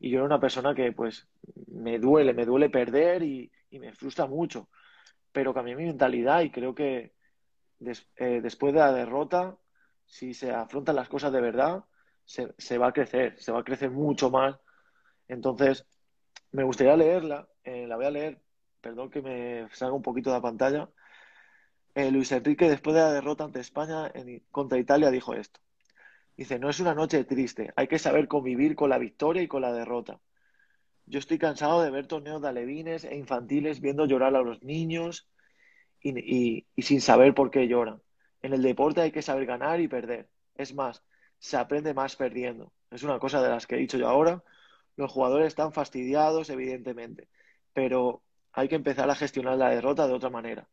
[0.00, 1.28] y yo era una persona que pues
[1.68, 4.68] me duele, me duele perder y, y me frustra mucho.
[5.32, 7.14] Pero cambié mi mentalidad y creo que
[8.16, 9.56] eh, después de la derrota,
[10.06, 11.84] si se afrontan las cosas de verdad,
[12.24, 14.58] se, va a crecer, se va a crecer mucho más.
[15.28, 15.86] Entonces,
[16.52, 18.42] me gustaría leerla, eh, la voy a leer,
[18.80, 20.90] perdón que me salga un poquito de la pantalla.
[21.94, 24.10] Eh, Luis Enrique, después de la derrota ante España
[24.50, 25.60] contra Italia, dijo esto.
[26.36, 29.62] Dice, no es una noche triste, hay que saber convivir con la victoria y con
[29.62, 30.20] la derrota.
[31.06, 35.28] Yo estoy cansado de ver torneos de alevines e infantiles viendo llorar a los niños
[36.02, 38.02] y, y- sin saber por qué lloran.
[38.42, 40.28] En el deporte hay que saber ganar y perder.
[40.56, 41.04] Es más,
[41.38, 42.72] se aprende más perdiendo.
[42.90, 44.42] Es una cosa de las que he dicho yo ahora.
[44.96, 47.28] Los jugadores están fastidiados, evidentemente,
[47.72, 50.68] pero hay que empezar a gestionar la derrota de otra manera.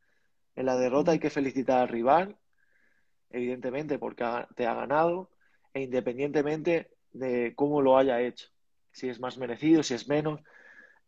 [0.55, 2.37] En la derrota hay que felicitar al rival,
[3.29, 5.29] evidentemente, porque te ha ganado,
[5.73, 8.49] e independientemente de cómo lo haya hecho,
[8.99, 10.41] si es más merecido, si es menos.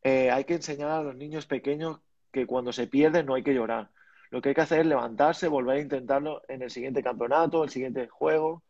[0.04, 2.00] Eh, hay que enseñar a los niños pequeños
[2.32, 3.90] que cuando se pierden no hay que llorar.
[4.30, 7.70] Lo que hay que hacer es levantarse, volver a intentarlo en el siguiente campeonato, el
[7.70, 8.64] siguiente juego.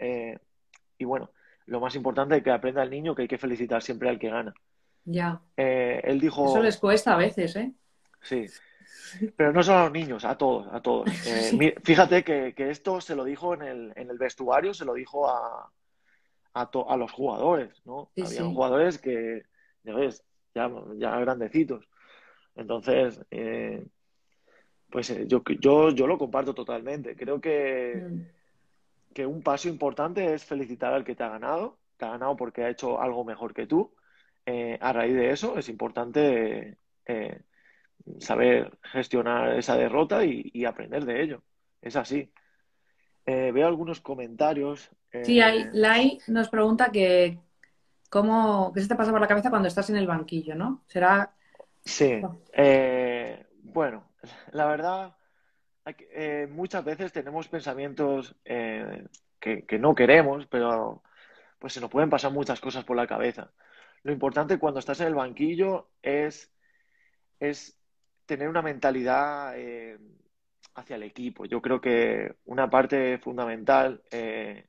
[0.00, 0.36] Eh,
[0.98, 1.30] y bueno,
[1.66, 4.30] lo más importante es que aprenda el niño que hay que felicitar siempre al que
[4.30, 4.52] gana.
[5.04, 5.40] Ya.
[5.56, 7.72] Eh, él Eso dijo, les cuesta a veces, ¿eh?
[8.20, 8.46] sí,
[9.36, 11.08] pero no solo a los niños, a todos, a todos.
[11.26, 14.94] Eh, fíjate que, que esto se lo dijo en el, en el vestuario, se lo
[14.94, 15.70] dijo a,
[16.54, 18.10] a, to- a los jugadores, ¿no?
[18.14, 18.54] Sí, Habían sí.
[18.54, 19.42] jugadores que,
[19.84, 21.84] ya ves, ya, ya grandecitos.
[22.54, 23.86] Entonces, eh,
[24.90, 27.14] pues eh, yo, yo, yo lo comparto totalmente.
[27.16, 28.22] Creo que, Mm.
[29.14, 31.78] que un paso importante es felicitar al que te ha ganado.
[31.96, 33.94] Te ha ganado porque ha hecho algo mejor que tú.
[34.46, 37.42] Eh, a raíz de eso es importante eh,
[38.18, 41.42] saber gestionar esa derrota y, y aprender de ello.
[41.82, 42.32] Es así.
[43.26, 44.90] Eh, veo algunos comentarios.
[45.12, 47.38] Sí, hay, eh, Lai nos pregunta que
[48.08, 50.82] cómo, qué se te pasa por la cabeza cuando estás en el banquillo, ¿no?
[50.86, 51.32] Será,
[51.84, 52.20] Sí,
[52.52, 54.10] eh, bueno,
[54.52, 55.16] la verdad,
[55.86, 59.06] eh, muchas veces tenemos pensamientos eh,
[59.38, 61.02] que, que no queremos, pero
[61.58, 63.50] pues se nos pueden pasar muchas cosas por la cabeza.
[64.02, 66.52] Lo importante cuando estás en el banquillo es,
[67.38, 67.78] es
[68.26, 69.54] tener una mentalidad
[70.74, 71.44] hacia el equipo.
[71.44, 74.66] Yo creo que una parte fundamental eh,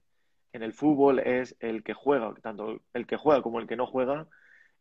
[0.53, 3.87] en el fútbol es el que juega, tanto el que juega como el que no
[3.87, 4.27] juega,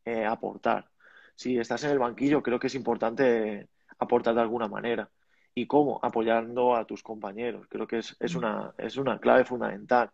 [0.05, 0.91] eh, aportar.
[1.35, 5.11] Si estás en el banquillo, creo que es importante aportar de alguna manera.
[5.55, 6.01] ¿Y cómo?
[6.03, 7.67] Apoyando a tus compañeros.
[7.69, 10.11] Creo que es, es una, es una clave fundamental.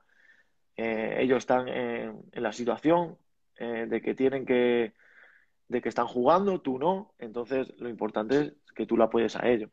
[0.76, 3.18] Eh, ellos están en, la situación
[3.56, 4.94] eh, de que tienen que
[5.68, 9.48] de que están jugando, tú no, entonces lo importante es que tú la apoyes a
[9.48, 9.70] ello.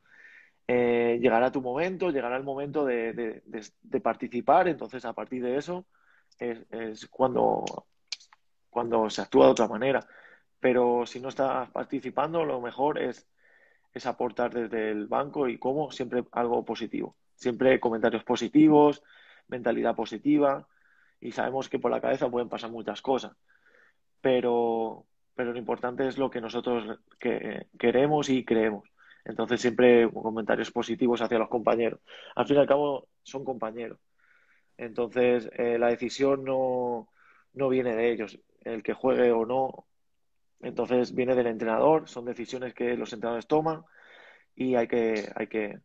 [0.68, 3.42] Eh, llegará tu momento, llegará el momento de,
[4.02, 5.86] participar, entonces a partir de eso
[6.40, 7.66] es, cuando,
[9.10, 10.06] se actúa de otra manera.
[10.60, 13.28] Pero si no estás participando, lo mejor es,
[14.06, 17.16] aportar desde el banco y como siempre algo positivo.
[17.36, 19.04] Siempre comentarios positivos,
[19.48, 20.68] mentalidad positiva
[21.20, 23.34] y sabemos que por la cabeza pueden pasar muchas cosas.
[24.22, 28.93] Pero, lo importante es lo que nosotros que, queremos y creemos.
[29.26, 32.00] Entonces siempre comentarios positivos hacia los compañeros.
[32.36, 34.00] Al fin y al cabo son compañeros.
[34.78, 37.10] Entonces eh, la decisión no,
[37.54, 39.86] no viene de ellos, el que juegue o no.
[40.62, 43.84] Entonces viene del entrenador, son decisiones que los entrenadores toman
[44.56, 45.80] y hay que, hay que,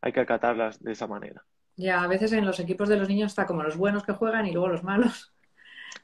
[0.00, 1.44] hay que acatarlas de esa manera.
[1.76, 4.46] Ya, a veces en los equipos de los niños está como los buenos que juegan
[4.46, 5.31] y luego los malos.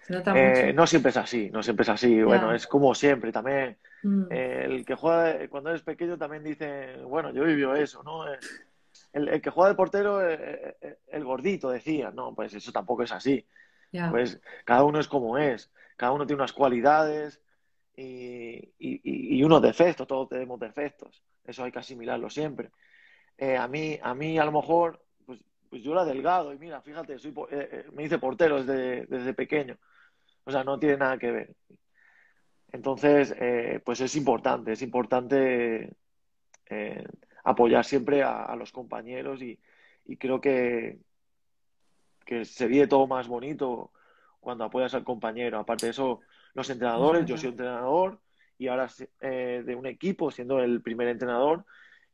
[0.09, 2.23] Eh, no siempre es así, no siempre es así.
[2.23, 3.31] Bueno, es como siempre.
[3.31, 4.25] También mm.
[4.31, 8.27] eh, el que juega, cuando eres pequeño también dice, bueno, yo vivió eso, ¿no?
[8.27, 8.39] Eh,
[9.13, 13.45] el, que juega de portero, el gordito, decía, no, pues eso tampoco es así.
[14.11, 17.41] Pues cada uno es como es, cada uno tiene unas cualidades
[17.97, 21.23] y, y, unos defectos, todos tenemos defectos.
[21.45, 22.71] Eso hay que asimilarlo siempre.
[23.59, 27.35] a mí, a mí a lo mejor pues yo era delgado y mira, fíjate, soy,
[27.93, 29.79] me hice portero desde, desde pequeño.
[30.49, 31.55] O sea, no tiene nada que ver.
[32.73, 35.95] Entonces, eh, pues es importante, es importante
[36.71, 37.05] eh,
[37.45, 39.61] apoyar siempre a, los compañeros y,
[40.19, 41.01] creo que,
[42.25, 43.93] que se vive todo más bonito
[44.41, 45.59] cuando apoyas al compañero.
[45.59, 46.21] Aparte de eso,
[46.55, 48.19] los entrenadores, yo soy entrenador
[48.57, 48.89] y ahora
[49.21, 51.67] eh, de un equipo siendo el primer entrenador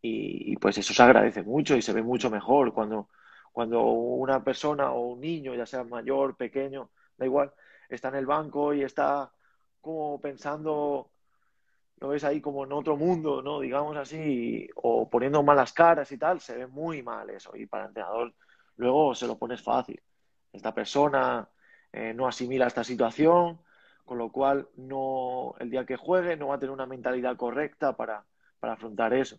[0.02, 3.10] y, pues eso se agradece mucho y se ve mucho mejor cuando,
[3.52, 7.52] cuando una persona o un niño, ya sea mayor, pequeño, da igual,
[7.88, 9.30] está en el banco y está
[9.80, 11.10] como pensando,
[12.00, 13.60] lo ves ahí como en otro mundo, ¿no?
[13.60, 17.54] Digamos así, o poniendo malas caras y tal, se ve muy mal eso.
[17.54, 18.34] Y para el entrenador
[18.76, 20.00] luego se lo pones fácil.
[20.52, 21.48] Esta persona
[21.92, 23.60] eh, no asimila esta situación,
[24.04, 27.96] con lo cual no, el día que juegue no va a tener una mentalidad correcta
[27.96, 28.24] para,
[28.60, 29.38] para afrontar eso,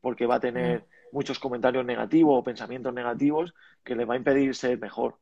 [0.00, 0.84] porque va a tener mm.
[1.12, 5.18] muchos comentarios negativos o pensamientos negativos que le va a impedir ser mejor.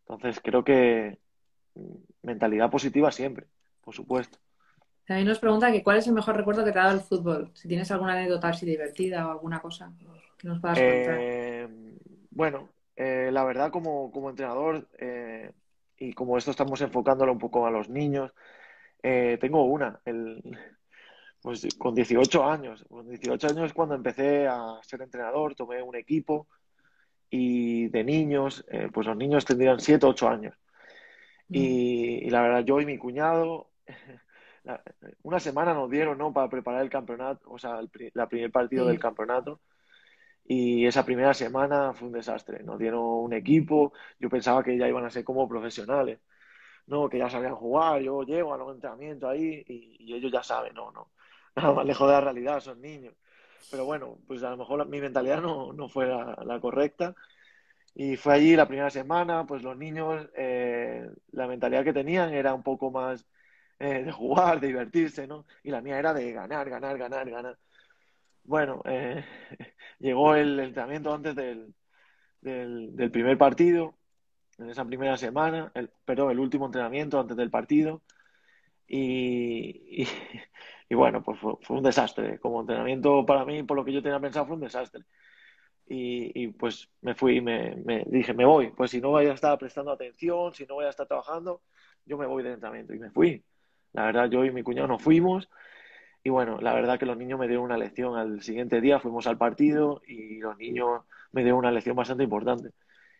[0.00, 1.18] Entonces creo que,
[2.22, 3.46] mentalidad positiva siempre,
[3.82, 4.38] por supuesto.
[5.06, 7.50] También nos pregunta que cuál es el mejor recuerdo que te ha dado el fútbol.
[7.54, 9.92] Si tienes alguna anécdota así divertida o alguna cosa
[10.36, 11.16] que nos puedas contar.
[11.20, 11.68] Eh,
[12.30, 15.52] bueno, eh, la verdad como, como entrenador eh,
[15.96, 18.32] y como esto estamos enfocándolo un poco a los niños,
[19.00, 20.00] tengo una.
[20.04, 20.42] El,
[21.40, 22.84] pues con 18 años.
[22.88, 26.48] Con 18 años es cuando empecé a ser entrenador, tomé un equipo
[27.30, 30.54] y de niños, pues los niños tendrían 7 o 8 años.
[31.48, 31.54] Mm.
[31.56, 33.70] Y, la verdad, yo y mi cuñado,
[35.22, 36.32] una semana nos dieron, ¿no?
[36.32, 39.60] Para preparar el campeonato, o sea, el, la primer partido del campeonato.
[40.44, 42.62] Y esa primera semana fue un desastre.
[42.62, 46.20] Nos dieron un equipo, yo pensaba que ya iban a ser como profesionales,
[46.86, 47.08] ¿no?
[47.08, 50.92] Que ya sabían jugar, yo llego a los entrenamientos ahí y, ellos ya saben, no,
[50.92, 51.10] no.
[51.56, 53.14] Nada más lejos de la realidad, son niños.
[53.70, 57.14] Pero bueno, pues a lo mejor mi mentalidad no, no fue la correcta
[57.98, 62.52] y fue allí la primera semana, pues los niños, eh, la mentalidad que tenían era
[62.52, 63.26] un poco más
[63.78, 65.46] eh, de jugar, de divertirse, ¿no?
[65.62, 67.58] Y la mía era de ganar, ganar, ganar, ganar.
[68.44, 69.24] Bueno, eh,
[69.98, 71.74] llegó el entrenamiento antes del,
[72.42, 73.96] del, primer partido,
[74.58, 78.02] en esa primera semana, el, perdón, el último entrenamiento antes del partido.
[78.86, 80.06] Y,
[80.90, 82.38] y, bueno, pues fue, fue, un desastre.
[82.40, 85.04] Como entrenamiento para mí, por lo que yo tenía pensado, fue un desastre
[85.88, 89.56] y, pues me fui, me, me, dije, me voy, pues si no voy a estar
[89.58, 91.62] prestando atención, si no voy a estar trabajando,
[92.04, 93.44] yo me voy de entrenamiento y me fui.
[93.92, 95.48] La verdad, yo y mi cuñado nos fuimos
[96.26, 99.28] y bueno, la verdad que los niños me dieron una lección al siguiente día, fuimos
[99.28, 102.70] al partido y los niños me dieron una lección bastante importante.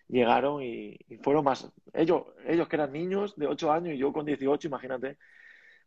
[0.08, 4.26] Llegaron y, fueron más, ellos, ellos que eran niños de 8 años y yo con
[4.26, 5.18] 18, imagínate,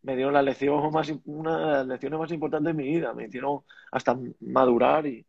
[0.02, 3.26] me dieron la lección más, una de las lecciones más importantes de mi vida, me
[3.26, 5.26] hicieron hasta madurar y,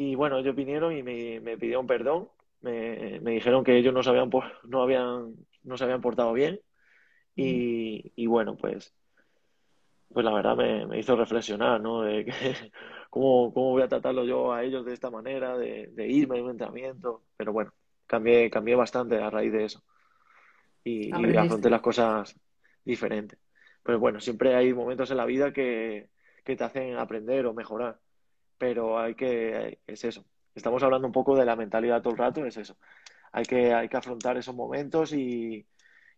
[0.00, 2.30] y bueno, ellos vinieron y me, me pidieron perdón.
[2.62, 4.30] Me, me, dijeron que ellos no se habían,
[4.64, 6.58] no habían, no se habían portado bien.
[7.36, 8.94] Y, y bueno, pues,
[10.10, 12.00] pues la verdad me, me hizo reflexionar, ¿no?
[12.00, 12.32] De que,
[13.10, 16.44] cómo, cómo voy a tratarlo yo a ellos de esta manera, de, de irme a
[16.44, 17.24] un entrenamiento.
[17.36, 17.74] Pero bueno,
[18.06, 19.84] cambié, cambié bastante a raíz de eso.
[20.82, 22.34] Y, y afronté las cosas
[22.86, 23.38] diferentes.
[23.82, 26.08] Pero bueno, siempre hay momentos en la vida que,
[26.42, 28.00] que te hacen aprender o mejorar
[28.60, 30.22] pero hay que, es eso.
[30.54, 32.76] Estamos hablando un poco de la mentalidad todo el rato, es eso.
[33.32, 35.64] Hay que, hay que afrontar esos momentos y,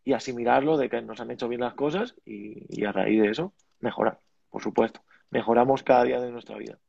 [0.04, 3.52] y asimilarlo de que nos han hecho bien las cosas y, a raíz de eso
[3.78, 4.18] mejorar,
[4.50, 5.02] por supuesto.
[5.30, 6.80] Mejoramos cada día de nuestra vida.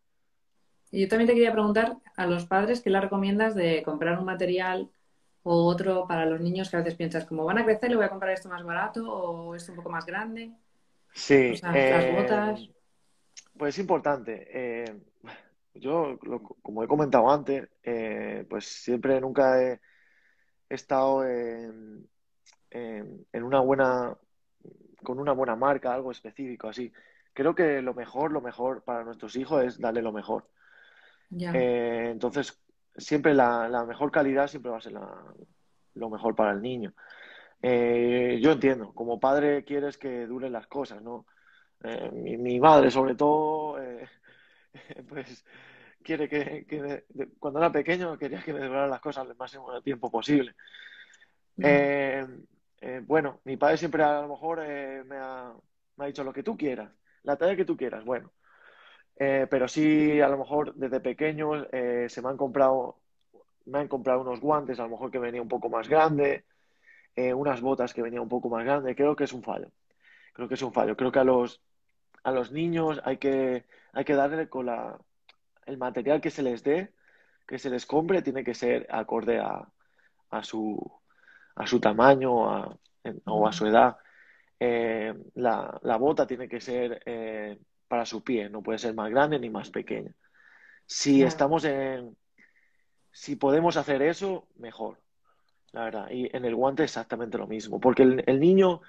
[0.89, 4.25] Y yo también te quería preguntar a los padres qué les recomiendas de comprar un
[4.25, 4.89] material
[5.43, 8.05] o otro para los niños que a veces piensas, como van a crecer, le voy
[8.05, 10.51] a comprar esto más barato o esto un poco más grande.
[11.13, 11.51] Sí.
[11.61, 12.69] las eh, botas.
[13.55, 14.47] Pues es importante.
[14.49, 14.95] Eh,
[15.75, 16.19] yo,
[16.61, 19.79] como he comentado antes, eh, pues siempre nunca he,
[20.69, 22.07] estado en,
[22.71, 24.17] en, una buena,
[25.03, 26.91] con una buena marca, algo específico así.
[27.33, 30.47] Creo que lo mejor, lo mejor para nuestros hijos es darle lo mejor.
[31.31, 32.59] Eh, entonces,
[32.95, 34.93] siempre la, la, mejor calidad siempre va a ser
[35.93, 36.93] lo mejor para el niño.
[37.61, 41.25] Eh, yo entiendo, como padre quieres que duren las cosas, ¿no?
[41.83, 43.77] Eh, mi, madre, sobre todo,
[45.09, 45.45] pues
[46.03, 47.05] quiere que,
[47.39, 50.53] cuando era pequeño quería que me duraran las cosas el máximo de tiempo posible.
[53.07, 55.53] bueno, mi padre siempre a lo mejor me ha,
[55.97, 56.91] me, ha, dicho lo que tú quieras,
[57.23, 58.03] la talla que tú quieras.
[58.03, 58.31] Bueno,
[59.17, 62.99] eh, pero sí, a lo mejor desde pequeños eh, se me han comprado,
[63.65, 66.45] me han comprado unos guantes, a lo mejor que venía un poco más grande,
[67.15, 68.95] eh, unas botas que venía un poco más grande.
[68.95, 69.71] Creo que es un fallo.
[70.33, 70.95] Creo que es un fallo.
[70.97, 71.61] Creo que a los,
[72.23, 74.97] a los niños hay que, hay que darle con la,
[75.65, 76.93] el material que se les dé,
[77.47, 79.67] que se les compre, tiene que ser acorde a,
[80.29, 80.79] a, su,
[81.55, 82.33] a su tamaño
[83.25, 83.97] o a su edad.
[84.59, 89.49] la, la, bota tiene que ser para su pie, no puede ser más grande ni
[89.49, 90.15] más pequeña.
[90.85, 92.15] Si estamos en,
[93.11, 94.99] si podemos hacer eso, mejor,
[95.71, 96.07] la verdad.
[96.09, 98.81] Y en el guante exactamente lo mismo, porque el, niño,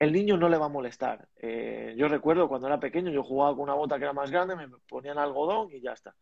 [0.00, 1.28] el niño no le va a molestar.
[1.36, 4.56] Eh, yo recuerdo cuando era pequeño, yo jugaba con una bota que era más grande,
[4.56, 6.14] me ponían algodón y ya está,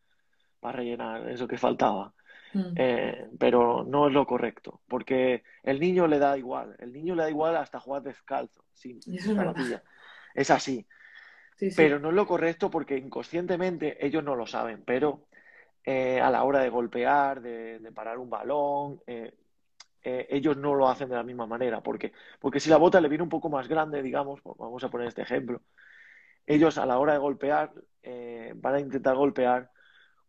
[0.61, 2.13] para rellenar eso que faltaba.
[2.53, 2.73] Mm.
[2.77, 7.23] Eh, pero no es lo correcto, porque el niño le da igual, el niño le
[7.23, 9.81] da igual hasta jugar descalzo, sin es,
[10.35, 10.87] es así.
[11.77, 15.27] Pero no es lo correcto porque inconscientemente ellos no lo saben, pero
[15.85, 19.35] eh, a la hora de golpear, de, parar un balón, eh,
[20.03, 21.83] eh, ellos no lo hacen de la misma manera.
[21.83, 24.91] Porque, porque si la bota le viene un poco más grande, digamos, pues vamos a
[24.91, 25.63] poner este ejemplo,
[26.47, 27.73] ellos a la hora de golpear
[28.57, 29.71] van a intentar golpear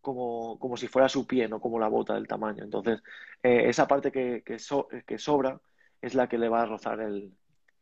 [0.02, 2.64] como, como, si fuera su pie, no como la bota del tamaño.
[2.64, 3.02] Entonces,
[3.42, 5.62] esa parte que, que, sobra
[6.02, 7.32] es la que le va a rozar el,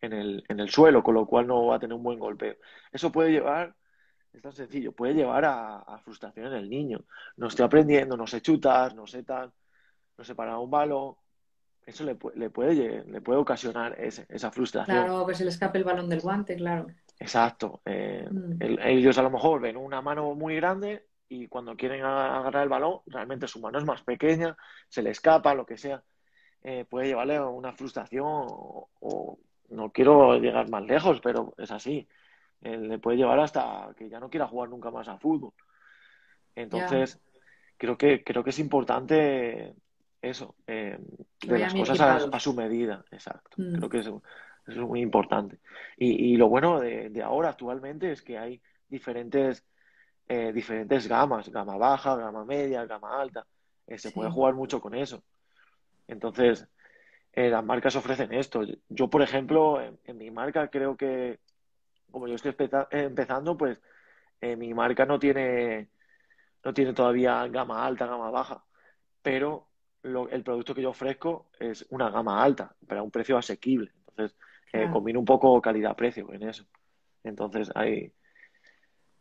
[0.01, 2.55] en el, en el suelo, con lo cual no va a tener un buen golpeo.
[2.91, 3.75] Eso puede llevar,
[4.33, 7.05] es tan sencillo, puede llevar a, frustración en el niño.
[7.37, 9.51] No estoy aprendiendo, no sé chutar, no sé tal,
[10.17, 11.15] no sé parar un balón.
[11.87, 15.05] Eso le, le, puede, le puede ocasionar esa frustración.
[15.05, 16.87] Claro, que se le escape el balón del guante, claro.
[17.17, 17.81] Exacto.
[17.85, 18.61] Eh, mm.
[18.83, 22.99] ellos a lo mejor ven una mano muy grande y cuando quieren agarrar el balón,
[23.05, 24.57] realmente su mano es más pequeña,
[24.89, 26.03] se le escapa, lo que sea.
[26.61, 32.05] Eh, puede llevarle a una frustración o, no quiero llegar más lejos, pero es así.
[32.59, 35.53] le puede llevar hasta que ya no quiera jugar nunca más a fútbol.
[36.53, 37.17] Entonces,
[37.77, 39.73] creo que creo que es importante
[40.21, 40.97] eso, eh,
[41.45, 43.57] de las cosas a, su medida, exacto.
[43.57, 43.75] Mm.
[43.75, 44.23] Creo que eso,
[44.65, 45.59] es muy importante.
[45.97, 49.65] Y, lo bueno de, ahora actualmente es que hay diferentes,
[50.27, 53.45] eh, diferentes gamas, gama baja, gama media, gama alta.
[53.85, 55.23] Eh, se puede jugar mucho con eso.
[56.07, 56.67] Entonces,
[57.33, 58.61] las marcas ofrecen esto.
[58.89, 61.39] Yo, por ejemplo, en, mi marca creo que,
[62.11, 62.55] como yo estoy
[62.91, 63.79] empezando, pues
[64.41, 65.89] mi marca no tiene,
[66.63, 68.63] no tiene todavía gama alta, gama baja,
[69.21, 69.66] pero
[70.31, 73.91] el producto que yo ofrezco es una gama alta, pero a un precio asequible.
[74.09, 74.37] Entonces,
[74.73, 76.65] eh, combino un poco calidad-precio en eso.
[77.23, 78.11] Entonces, hay...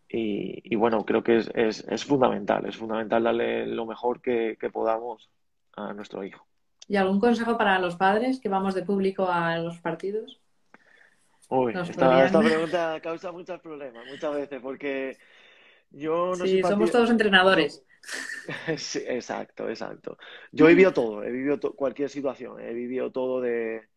[0.08, 5.28] Y, bueno, creo que es, es, es, fundamental, es fundamental darle lo mejor que podamos
[5.74, 6.46] a nuestro hijo.
[6.88, 10.40] ¿Y algún consejo para los padres que vamos de público a los partidos?
[11.48, 15.16] Uy, esta, pregunta causa muchos problemas muchas veces porque
[15.90, 17.84] yo no Sí, somos todos entrenadores.
[18.76, 20.18] sí, exacto, exacto.
[20.52, 23.88] Yo he vivido todo, he vivido cualquier situación, he vivido todo de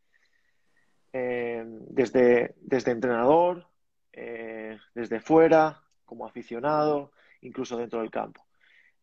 [1.14, 3.68] eh, desde, desde entrenador,
[4.14, 8.46] eh, desde fuera, como aficionado, incluso dentro del campo.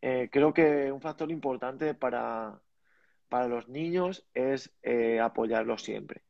[0.03, 2.61] Eh, creo que un factor importante para,
[3.29, 6.23] para los niños es eh, apoyarlos siempre.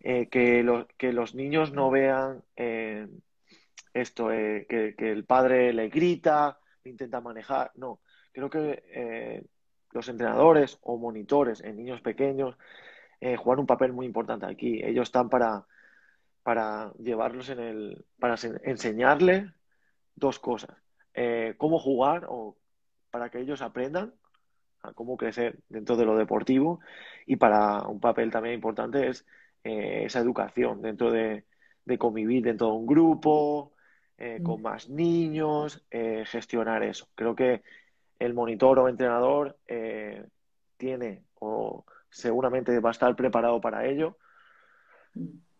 [0.00, 0.28] Que,
[0.98, 3.08] que, los niños no vean eh,
[3.94, 7.72] esto, que, el padre le grita, intenta manejar.
[7.76, 8.00] No,
[8.34, 9.46] creo que
[9.92, 12.58] los entrenadores o monitores en niños pequeños
[13.38, 14.82] juegan un papel muy importante aquí.
[14.84, 15.64] Ellos están para,
[16.42, 19.52] para llevarlos en el, para enseñarle
[20.14, 20.76] dos cosas.
[21.56, 22.56] cómo jugar o
[23.10, 24.12] para que ellos aprendan
[24.92, 26.80] cómo crecer dentro de lo deportivo
[27.26, 29.26] y para un papel también importante es
[29.62, 31.44] eh, esa educación dentro de,
[31.98, 33.72] convivir dentro de un grupo,
[34.18, 34.62] eh, con mm.
[34.62, 37.08] más niños, eh, gestionar eso.
[37.14, 37.62] Creo que
[38.24, 39.56] el monitor o entrenador
[40.76, 44.16] tiene o seguramente va a estar preparado para ello.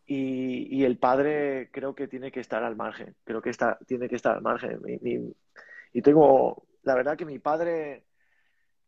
[0.06, 4.16] Y, el padre creo que tiene que estar al margen, creo que está, tiene que
[4.16, 4.80] estar al margen.
[5.92, 8.04] y tengo, la verdad que mi padre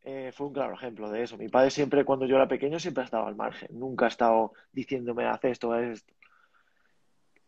[0.08, 1.36] eh, fue un claro ejemplo de eso.
[1.36, 3.68] Mi padre siempre, cuando yo era pequeño, siempre ha estado al margen.
[3.76, 6.14] Nunca ha estado diciéndome, haz esto, haz esto.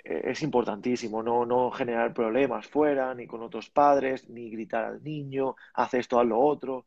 [0.05, 5.03] Eh, es importantísimo no, no generar problemas fuera, ni con otros padres, ni gritar al
[5.03, 6.87] niño, haz esto, haz lo otro.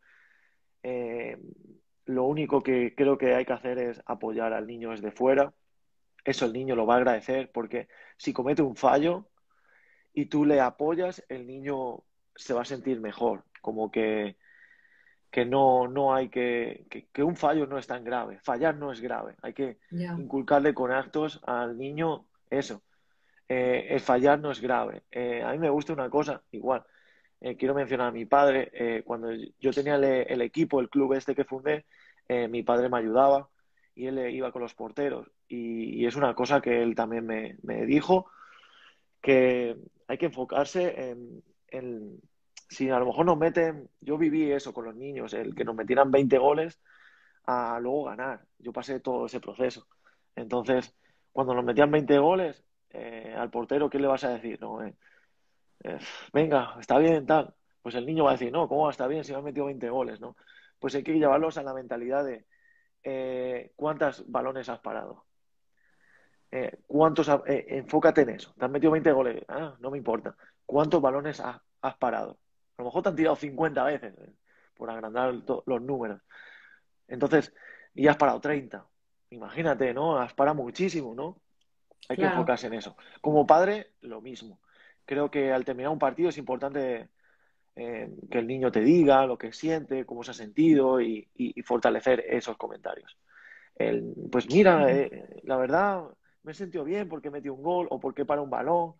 [0.84, 1.38] Eh,
[2.05, 5.53] lo único que creo que hay que hacer es apoyar al niño desde fuera.
[6.24, 7.88] Eso el niño lo va a agradecer porque
[8.18, 9.28] si comete un fallo
[10.14, 12.03] y tú le apoyas, el niño
[12.36, 13.45] se va a sentir mejor.
[13.62, 14.38] Como que
[15.32, 18.99] que no, no hay que, que, un fallo no es tan grave, fallar no es
[18.99, 22.84] grave, hay que inculcarle con actos al niño eso,
[23.54, 25.04] eh, el fallar no es grave.
[25.12, 26.86] Eh, a mí me gusta una cosa, igual,
[27.41, 29.28] eh, quiero mencionar a mi padre, cuando
[29.60, 31.86] yo tenía el, equipo, el club este que fundé,
[32.30, 33.49] mi padre me ayudaba
[33.93, 37.86] y él iba con los porteros y, es una cosa que él también me, me
[37.86, 38.32] dijo,
[39.22, 39.76] que
[40.08, 42.22] hay que enfocarse en, en
[42.70, 45.76] si a lo mejor nos meten, yo viví eso con los niños, el que nos
[45.76, 46.80] metieran 20 goles
[47.45, 48.45] a luego ganar.
[48.60, 49.88] Yo pasé todo ese proceso.
[50.38, 50.95] Entonces,
[51.34, 52.64] cuando nos metían 20 goles,
[52.94, 54.60] eh, al portero, ¿qué le vas a decir?
[54.62, 54.96] No, eh,
[55.84, 56.00] eh,
[56.34, 57.54] venga, está bien, tal.
[57.82, 58.92] Pues el niño va a decir, no, ¿cómo va?
[58.92, 60.36] Está bien si me han metido 20 goles, ¿no?
[60.80, 62.46] Pues hay que llevarlos a la mentalidad de
[63.76, 65.26] cuántos balones has parado.
[66.86, 68.54] ¿Cuántos, enfócate en eso.
[68.58, 70.36] Te han metido 20 goles, ah, no me importa.
[70.66, 72.38] ¿Cuántos balones has parado?
[72.78, 74.14] A lo mejor te han tirado 50 veces
[74.76, 75.34] por agrandar
[75.66, 76.22] los números.
[77.08, 77.54] Entonces,
[77.94, 78.86] y has parado 30.
[79.32, 80.20] Imagínate, ¿no?
[80.20, 81.41] Has parado muchísimo, ¿no?
[82.10, 82.97] Hay que enfocarse en eso.
[83.22, 84.60] Como padre, lo mismo.
[85.06, 87.10] Creo que al terminar un partido es importante
[87.76, 91.28] eh, que el niño te diga lo que siente, cómo se ha sentido y,
[91.64, 93.18] fortalecer esos comentarios.
[94.32, 96.04] pues mira, eh, la verdad
[96.43, 98.93] me he sentido bien porque metí un gol o porque para un balón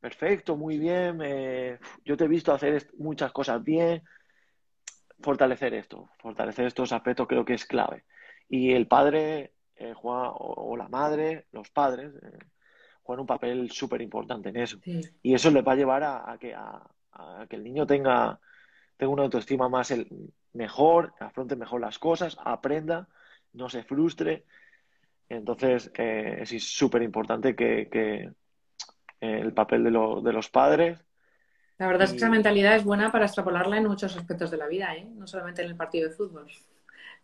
[0.00, 1.18] perfecto, muy bien,
[2.04, 4.02] yo te he visto hacer muchas cosas bien.
[5.20, 8.04] Fortalecer esto, fortalecer estos aspectos creo que es clave.
[8.48, 12.38] Y el padre eh, juega, o, la madre, los padres, eh,
[13.02, 14.78] juegan un papel súper importante en eso.
[15.22, 16.82] Y eso le va a llevar a, que, a,
[17.48, 18.38] que el niño tenga,
[18.98, 20.06] tenga una autoestima más el,
[20.52, 23.08] mejor, afronte mejor las cosas, aprenda,
[23.54, 24.44] no se frustre.
[25.30, 28.32] Entonces, eh, es súper importante que,
[29.20, 30.98] el papel de, de los padres.
[31.78, 34.66] La verdad es que esa mentalidad es buena para extrapolarla en muchos aspectos de la
[34.66, 35.06] vida, ¿eh?
[35.14, 36.46] no solamente en el partido de fútbol.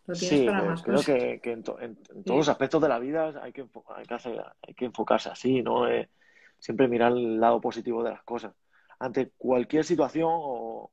[0.07, 3.67] Lo tienes para más creo que, en, todos los aspectos de la vida hay que,
[3.95, 5.87] hay que, hacer, hay que enfocarse así, ¿no?
[5.87, 6.09] Eh,
[6.59, 8.53] siempre mirar el lado positivo de las cosas.
[8.99, 10.91] Ante cualquier situación, o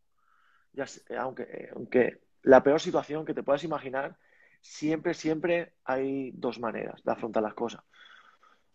[0.72, 0.84] ya
[1.18, 4.16] aunque, aunque la peor situación que te puedas imaginar,
[4.60, 7.82] siempre, siempre hay dos maneras de afrontar las cosas.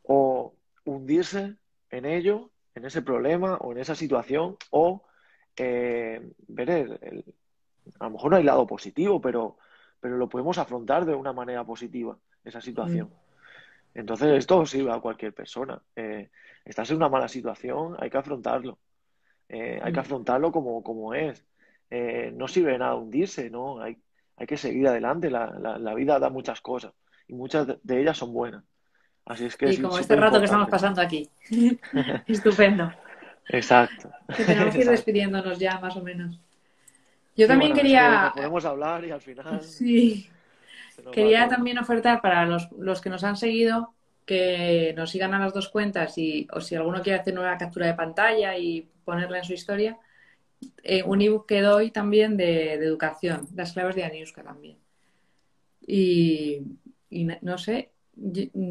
[0.04, 1.58] O hundirse
[1.90, 5.04] en ello, en ese problema o en esa situación, o
[5.58, 7.26] eh, ver el,
[8.00, 9.58] a lo mejor no hay lado positivo, pero,
[10.00, 13.10] pero lo podemos afrontar de una manera positiva, esa situación.
[13.94, 15.82] Entonces, esto sirve a cualquier persona.
[15.96, 16.30] Eh,
[16.64, 18.78] estás en una mala situación, hay que afrontarlo.
[19.48, 20.02] Eh, hay que mm.
[20.02, 21.44] afrontarlo como, como es.
[22.34, 23.82] no sirve de nada hundirse, ¿no?
[23.82, 23.98] Hay,
[24.38, 25.30] hay que seguir adelante.
[25.30, 26.94] La, la, la, vida da muchas cosas
[27.28, 28.64] y muchas de ellas son buenas.
[29.26, 31.30] Así es que y como este rato que estamos pasando aquí.
[32.28, 32.92] Estupendo.
[33.50, 34.10] Exacto.
[34.36, 36.40] Que tenemos que ir despidiéndonos ya, más o menos.
[37.40, 38.32] Yo también quería.
[38.36, 39.62] podemos hablar y al final.
[39.64, 40.30] Sí.
[41.14, 43.94] Quería también ofertar para los, los, que nos han seguido
[44.26, 47.88] que nos sigan a las dos cuentas y o si alguno quiere hacer una captura
[47.88, 49.98] de pantalla y ponerla en su historia,
[50.84, 54.78] eh, un ebook que doy también de, educación, las claves de Aniuska también.
[55.88, 56.62] Y,
[57.10, 57.92] y no sé,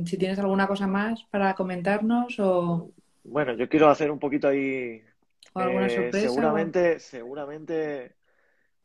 [0.05, 2.93] si tienes alguna cosa más para comentarnos o...
[3.25, 5.03] Bueno, yo quiero hacer un poquito ahí...
[5.55, 6.29] alguna eh, sorpresa?
[6.29, 8.18] Seguramente, seguramente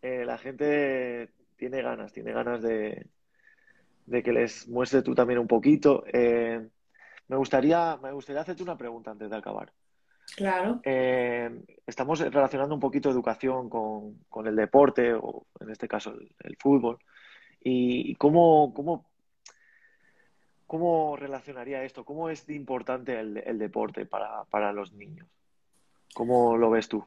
[0.04, 3.08] eh, la gente tiene ganas, tiene ganas de,
[4.06, 6.04] de, que les muestre tú también un poquito.
[6.14, 6.68] Eh,
[7.28, 9.74] me, gustaría, me gustaría hacerte una pregunta antes de acabar.
[10.36, 10.80] Claro.
[11.86, 16.99] estamos relacionando un poquito educación con, con, el deporte, o en este caso el, fútbol.
[17.60, 19.06] ¿Y cómo, cómo
[20.74, 22.04] ¿Cómo relacionaría esto?
[22.04, 25.28] ¿Cómo es importante el, deporte para, los niños?
[26.16, 27.06] ¿Cómo lo ves tú?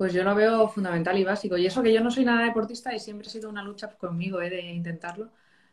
[0.00, 1.58] Pues yo lo veo fundamental y básico.
[1.58, 4.40] Y eso que yo no soy nada deportista y siempre ha sido una lucha conmigo
[4.40, 4.48] ¿eh?
[4.48, 5.30] de intentarlo.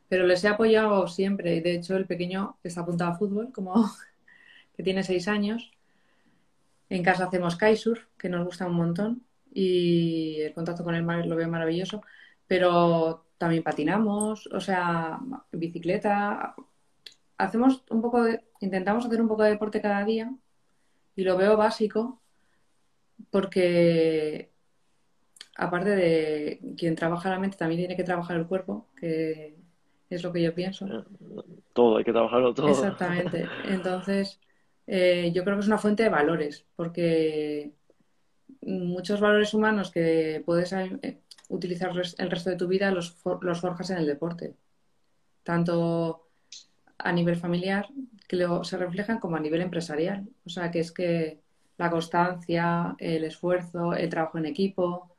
[0.09, 1.61] pero les he apoyado siempre.
[1.61, 3.89] De hecho, el pequeño está apuntado a fútbol, como
[4.75, 5.71] que tiene seis años.
[6.89, 9.23] En casa hacemos kitesurf, que nos gusta un montón,
[9.53, 12.01] y el contacto con el mar lo veo maravilloso.
[12.47, 15.19] Pero también patinamos, o sea,
[15.53, 16.55] bicicleta.
[17.37, 20.33] Hacemos un poco de, intentamos hacer un poco de deporte cada día
[21.15, 22.21] y lo veo básico
[23.29, 24.49] porque
[25.55, 29.55] aparte de quien trabaja la mente también tiene que trabajar el cuerpo, que
[30.09, 30.85] es lo que yo pienso.
[30.87, 31.03] Eh,
[31.73, 32.69] todo, hay que trabajarlo todo.
[32.69, 33.47] Exactamente.
[33.65, 34.39] Entonces,
[34.85, 37.71] eh, yo creo que es una fuente de valores, porque
[38.61, 43.89] muchos valores humanos que puedes eh, utilizar el resto de tu vida los, los forjas
[43.89, 44.55] en el deporte.
[45.43, 46.27] Tanto
[46.97, 47.87] a nivel familiar,
[48.27, 50.27] que luego se reflejan, como a nivel empresarial.
[50.45, 51.39] O sea, que es que
[51.77, 55.15] la constancia, el esfuerzo, el trabajo en equipo.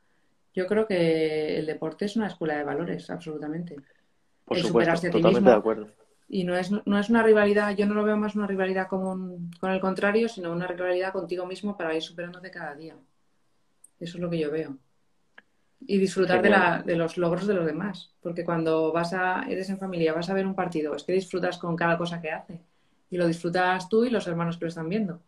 [0.53, 3.77] Yo creo que el deporte es una escuela de valores, absolutamente.
[4.45, 5.87] Por supuesto, totalmente de acuerdo.
[6.27, 9.49] Y no es, no es una rivalidad, yo no lo veo más una rivalidad con,
[9.59, 12.95] con el contrario, sino una rivalidad contigo mismo para ir superándote cada día.
[13.99, 14.77] Eso es lo que yo veo.
[15.81, 18.13] Y disfrutar de, la, de, los logros de los demás.
[18.21, 21.57] Porque cuando vas a, eres en familia, vas a ver un partido, es que disfrutas
[21.57, 22.59] con cada cosa que hace.
[23.09, 25.21] Y lo disfrutas tú y los hermanos que lo están viendo.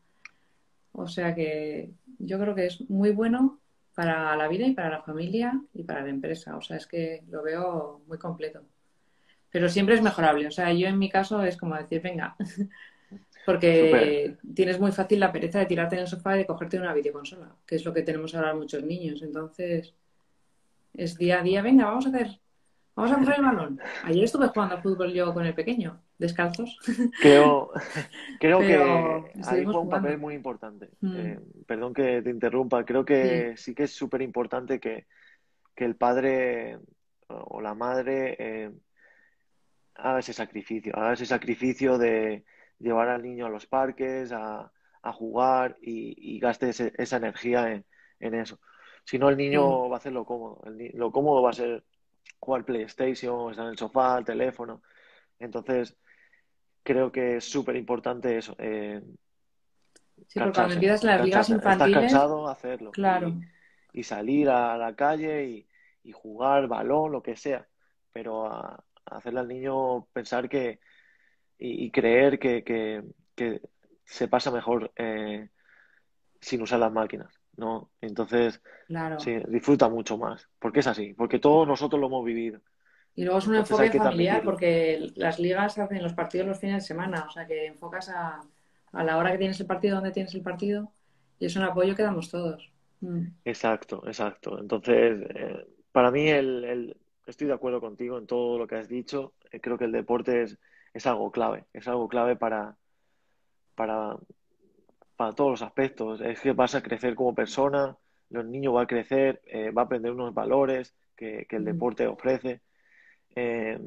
[0.94, 3.60] O sea que yo creo que es muy bueno
[3.96, 6.56] para la vida y para la familia y para la empresa.
[6.58, 8.62] O sea, es que lo veo muy completo.
[9.50, 10.48] Pero siempre es mejorable.
[10.48, 12.36] O sea, yo en mi caso es como decir, venga,
[13.46, 16.94] porque tienes muy fácil la pereza de tirarte en el sofá y de cogerte una
[16.94, 19.22] videoconsola, que es lo que tenemos ahora muchos niños.
[19.22, 19.94] Entonces,
[20.94, 22.39] es día a día, venga, vamos a hacer,
[22.96, 23.80] vamos a coger el balón.
[24.04, 26.78] Ayer estuve jugando al fútbol yo con el pequeño, descalzos.
[27.22, 27.72] Creo,
[28.39, 28.76] creo que
[29.48, 30.89] ahí juega un papel muy importante.
[31.02, 31.16] Mm.
[31.18, 35.06] Eh, perdón que te interrumpa, creo que sí, que es súper importante que,
[35.76, 36.78] el padre
[37.28, 38.72] o la madre eh,
[39.96, 42.46] haga ese sacrificio, haga ese sacrificio de
[42.78, 44.72] llevar al niño a los parques, a,
[45.14, 47.84] jugar y, gaste esa energía
[48.20, 48.60] en, eso.
[49.04, 50.62] Si no, el niño va a hacer lo cómodo.
[50.94, 51.84] lo cómodo va a ser
[52.40, 54.82] jugar PlayStation, estar en el sofá, el teléfono.
[55.40, 55.98] Entonces,
[56.84, 58.56] creo que es súper importante eso.
[58.58, 59.02] Eh,
[60.28, 61.98] sí, porque cuando empiezas las ligas infantiles...
[61.98, 62.92] Estás cansado, hacerlo.
[62.92, 63.34] Claro.
[63.94, 65.68] Y, salir a la calle
[66.04, 67.68] y, jugar balón, lo que sea.
[68.12, 70.80] Pero a, hacerle al niño pensar que...
[71.58, 73.62] y, creer que, que,
[74.04, 75.50] se pasa mejor eh,
[76.40, 77.41] sin usar las máquinas.
[77.62, 77.91] ¿No?
[78.01, 79.18] Entonces, claro.
[79.20, 82.59] sí, disfruta mucho más, porque es así, porque todos nosotros lo hemos vivido.
[83.16, 86.88] Y luego es un enfoque familiar porque las ligas hacen los partidos los fines de
[86.88, 88.41] semana, o sea que enfocas a,
[88.91, 90.91] a la hora que tienes el partido, donde tienes el partido,
[91.39, 92.70] y es un apoyo que damos todos.
[93.01, 93.28] Mm.
[93.45, 94.59] Exacto, exacto.
[94.59, 98.88] Entonces, eh, para mí el, el, estoy de acuerdo contigo en todo lo que has
[98.88, 99.34] dicho.
[99.51, 100.57] Eh, creo que el deporte es,
[100.93, 102.78] es algo clave, es algo clave para,
[103.76, 104.18] para,
[105.22, 106.20] para todos los aspectos.
[106.20, 107.96] Es que vas a crecer como persona,
[108.32, 112.08] los niños van a crecer, eh, va a aprender unos valores que, que el deporte
[112.08, 112.62] ofrece
[113.36, 113.80] eh,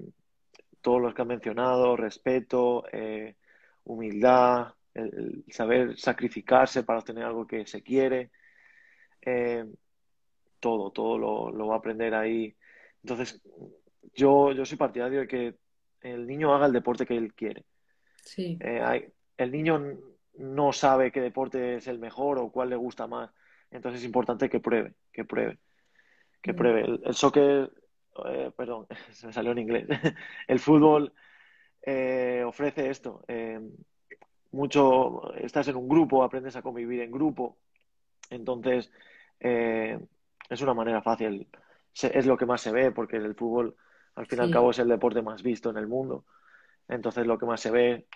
[0.80, 3.35] todos los que han mencionado, respeto, eh,
[3.82, 8.30] humildad, el, saber sacrificarse para obtener algo que se quiere,
[10.61, 11.18] todo, todo
[11.51, 12.55] lo, va a aprender ahí.
[13.03, 13.43] Entonces,
[14.14, 15.55] yo, yo soy partidario de que
[16.01, 17.64] el niño haga el deporte que él quiere.
[18.22, 18.57] Sí.
[19.37, 23.30] El niño no sabe qué deporte es el mejor o cuál le gusta más.
[23.70, 25.59] Entonces es importante que pruebe, que pruebe,
[26.43, 26.57] que mm.
[26.57, 26.80] pruebe.
[26.82, 27.70] El, el soccer
[28.26, 29.87] eh, perdón, se me salió en inglés.
[30.49, 31.12] El fútbol
[31.82, 33.24] eh, ofrece esto.
[33.28, 33.61] Eh,
[34.53, 37.57] mucho, estás en un grupo, aprendes a convivir en grupo.
[38.30, 38.91] Entonces,
[39.41, 41.49] es una manera fácil.
[42.01, 43.74] es lo que más se ve, porque el fútbol,
[44.14, 46.24] al fin y al cabo, es el deporte más visto en el mundo.
[46.89, 48.07] Entonces, lo que más se ve.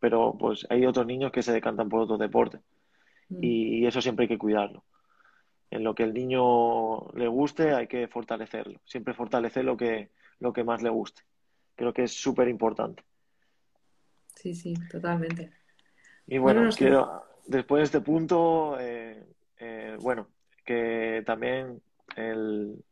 [0.00, 2.58] pero, pues, hay otros niños que se decantan por otro deporte.
[3.30, 3.44] Mm.
[3.44, 4.84] y eso siempre hay que cuidarlo
[5.70, 8.80] en lo que el niño le guste hay que fortalecerlo.
[8.84, 11.22] Siempre fortalecer lo que, lo que más le guste.
[11.76, 13.02] Creo que es súper importante.
[14.34, 15.52] Sí, sí, totalmente.
[16.26, 19.24] Y bueno, quiero, después de este punto, eh,
[19.58, 20.28] eh, bueno,
[20.64, 21.80] que también
[22.16, 22.82] el,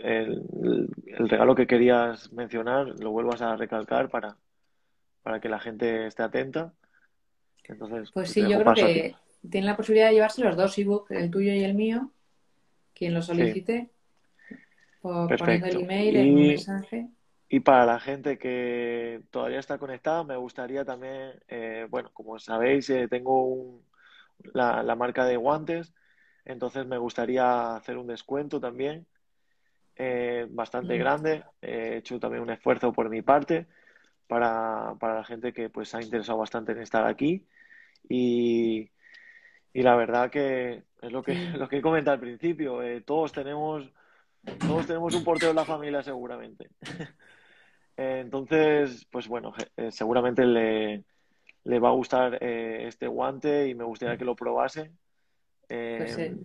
[0.00, 4.36] el, regalo que querías mencionar lo vuelvas a recalcar para,
[5.22, 6.72] para que la gente esté atenta.
[7.64, 9.14] Entonces, pues sí, yo creo que
[9.48, 12.10] tiene la posibilidad de llevarse los dos ebooks, el tuyo y el mío,
[12.94, 13.90] quien lo solicite,
[15.00, 17.08] poniendo el email, y, el mensaje.
[17.48, 22.90] Y para la gente que todavía está conectada, me gustaría también, eh, bueno, como sabéis,
[22.90, 23.80] eh, tengo
[24.52, 25.94] la, marca de guantes,
[26.44, 29.06] entonces me gustaría hacer un descuento también.
[29.98, 30.98] Eh, bastante Mm.
[30.98, 31.44] grande.
[31.60, 33.66] He hecho también un esfuerzo por mi parte
[34.26, 37.44] para, para la gente que pues ha interesado bastante en estar aquí.
[38.08, 38.90] Y,
[39.72, 41.38] y la verdad que es lo que, Sí.
[41.58, 42.82] lo que he comentado al principio.
[42.82, 43.92] eh, todos tenemos,
[44.58, 46.70] todos tenemos un portero en la familia seguramente.
[48.00, 51.02] Eh, Entonces, pues bueno, eh, seguramente le,
[51.64, 54.92] le va a gustar eh, este guante y me gustaría que lo probase.
[55.66, 56.16] Pues.
[56.16, 56.36] Eh,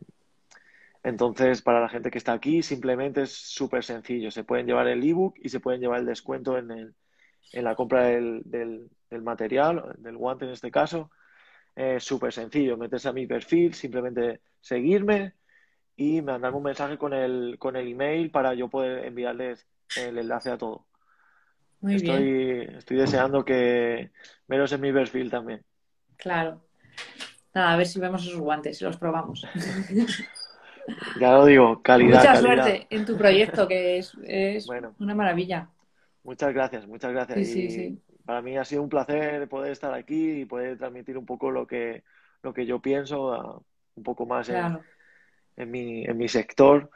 [1.03, 4.31] entonces, para la gente que está aquí, simplemente es súper sencillo.
[4.31, 6.95] Se pueden llevar el ebook y se pueden llevar el descuento en el,
[7.53, 11.11] en la compra del, del, del material, del guante en este caso.
[11.75, 12.77] Es súper sencillo.
[12.77, 15.35] Metes a mi perfil, simplemente seguirme
[15.95, 20.51] y mandarme un mensaje con el, con el email para yo poder enviarles el enlace
[20.51, 20.87] a todo.
[21.81, 24.11] Muy bien, Estoy, estoy deseando que
[24.47, 25.65] veros en mi perfil también.
[26.17, 26.61] claro.
[27.53, 29.45] Nada, a ver si vemos esos guantes y los probamos.
[31.15, 32.41] Ya lo digo, calidad, Mucha calidad.
[32.41, 34.95] suerte en tu proyecto, que es, es Bueno.
[34.99, 35.69] una maravilla.
[36.23, 37.43] Muchas gracias, muchas gracias.
[37.43, 38.01] Sí, sí, Y sí.
[38.25, 41.67] para mí ha sido un placer poder estar aquí y poder transmitir un poco lo
[41.67, 42.03] que,
[42.41, 43.65] lo que yo pienso,
[43.95, 44.49] un poco más
[45.55, 46.89] en mi, en mi sector.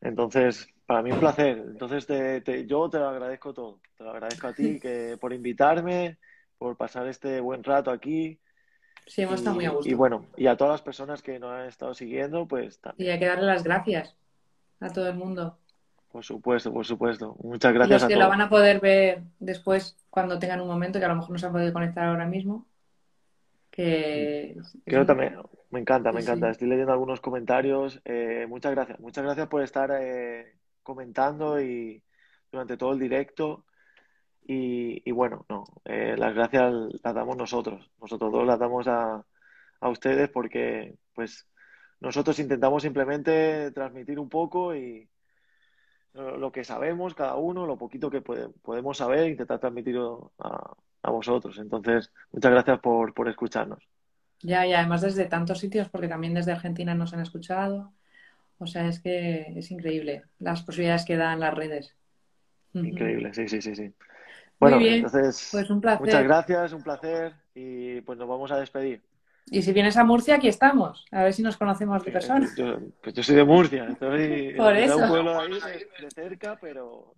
[0.00, 1.58] Entonces, para mí un placer.
[1.58, 3.80] Entonces, te, te- yo te lo agradezco todo.
[3.96, 6.18] Te lo agradezco a ti que, por invitarme,
[6.58, 8.40] por pasar este buen rato aquí.
[9.06, 9.94] Sí, hemos estado muy a Y, y gusto.
[9.94, 13.18] bueno, y a todas las personas que nos han estado siguiendo, pues Y también, hay
[13.18, 14.16] que darle las gracias
[14.80, 15.58] a todo el mundo.
[16.08, 17.36] por supuesto, por supuesto.
[17.42, 18.28] Muchas Y gracias los a que lo todos.
[18.28, 21.46] van a poder ver después cuando tengan un momento, que a lo mejor no se
[21.46, 22.68] han podido conectar ahora mismo,
[23.70, 25.36] que Creo también,
[25.70, 26.50] me encanta, me Sí, encanta.
[26.50, 28.00] Estoy leyendo algunos comentarios.
[28.04, 32.02] Eh, muchas gracias, muchas gracias por estar eh, comentando y
[32.50, 33.64] durante todo el directo.
[34.52, 36.72] Y, y bueno, no, eh, las gracias
[37.04, 37.88] las damos nosotros.
[38.00, 39.24] Nosotros dos las damos a,
[39.80, 41.46] a ustedes porque, pues,
[42.00, 45.08] nosotros intentamos simplemente transmitir un poco y
[46.14, 51.10] lo, que sabemos cada uno, lo poquito que puede- podemos saber, intentar transmitirlo a, a
[51.10, 51.58] vosotros.
[51.58, 53.82] Entonces, muchas gracias por, por escucharnos.
[54.42, 57.92] Ya, y además desde tantos sitios, porque también desde Argentina nos han escuchado.
[58.58, 61.94] O sea, es que es increíble las posibilidades que dan las redes.
[62.74, 63.92] Increíble, sí, sí, sí, sí.
[64.60, 66.24] Muy Bueno, bien, entonces, pues un muchas placer.
[66.24, 69.02] gracias, un placer y pues nos vamos a despedir.
[69.50, 71.06] Y si vienes a Murcia, aquí estamos.
[71.10, 72.40] A ver si nos conocemos de Eh, persona.
[72.40, 75.08] Pues yo, pues yo soy de Murcia, estoy Por de un eso.
[75.08, 77.14] pueblo ahí de, de cerca, pero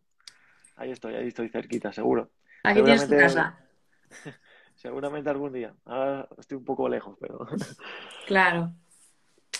[0.76, 2.30] ahí estoy, ahí estoy cerquita, seguro.
[2.62, 3.58] Aquí tienes tu casa.
[4.76, 5.74] seguramente algún día.
[5.84, 7.46] Ahora estoy un poco lejos, pero,
[8.26, 8.72] Claro.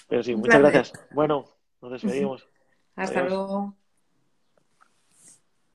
[0.09, 0.93] pero sí, muchas gracias.
[1.11, 1.45] Bueno,
[1.81, 2.49] nos despedimos.
[2.95, 3.33] Hasta Adiós.
[3.33, 3.77] luego.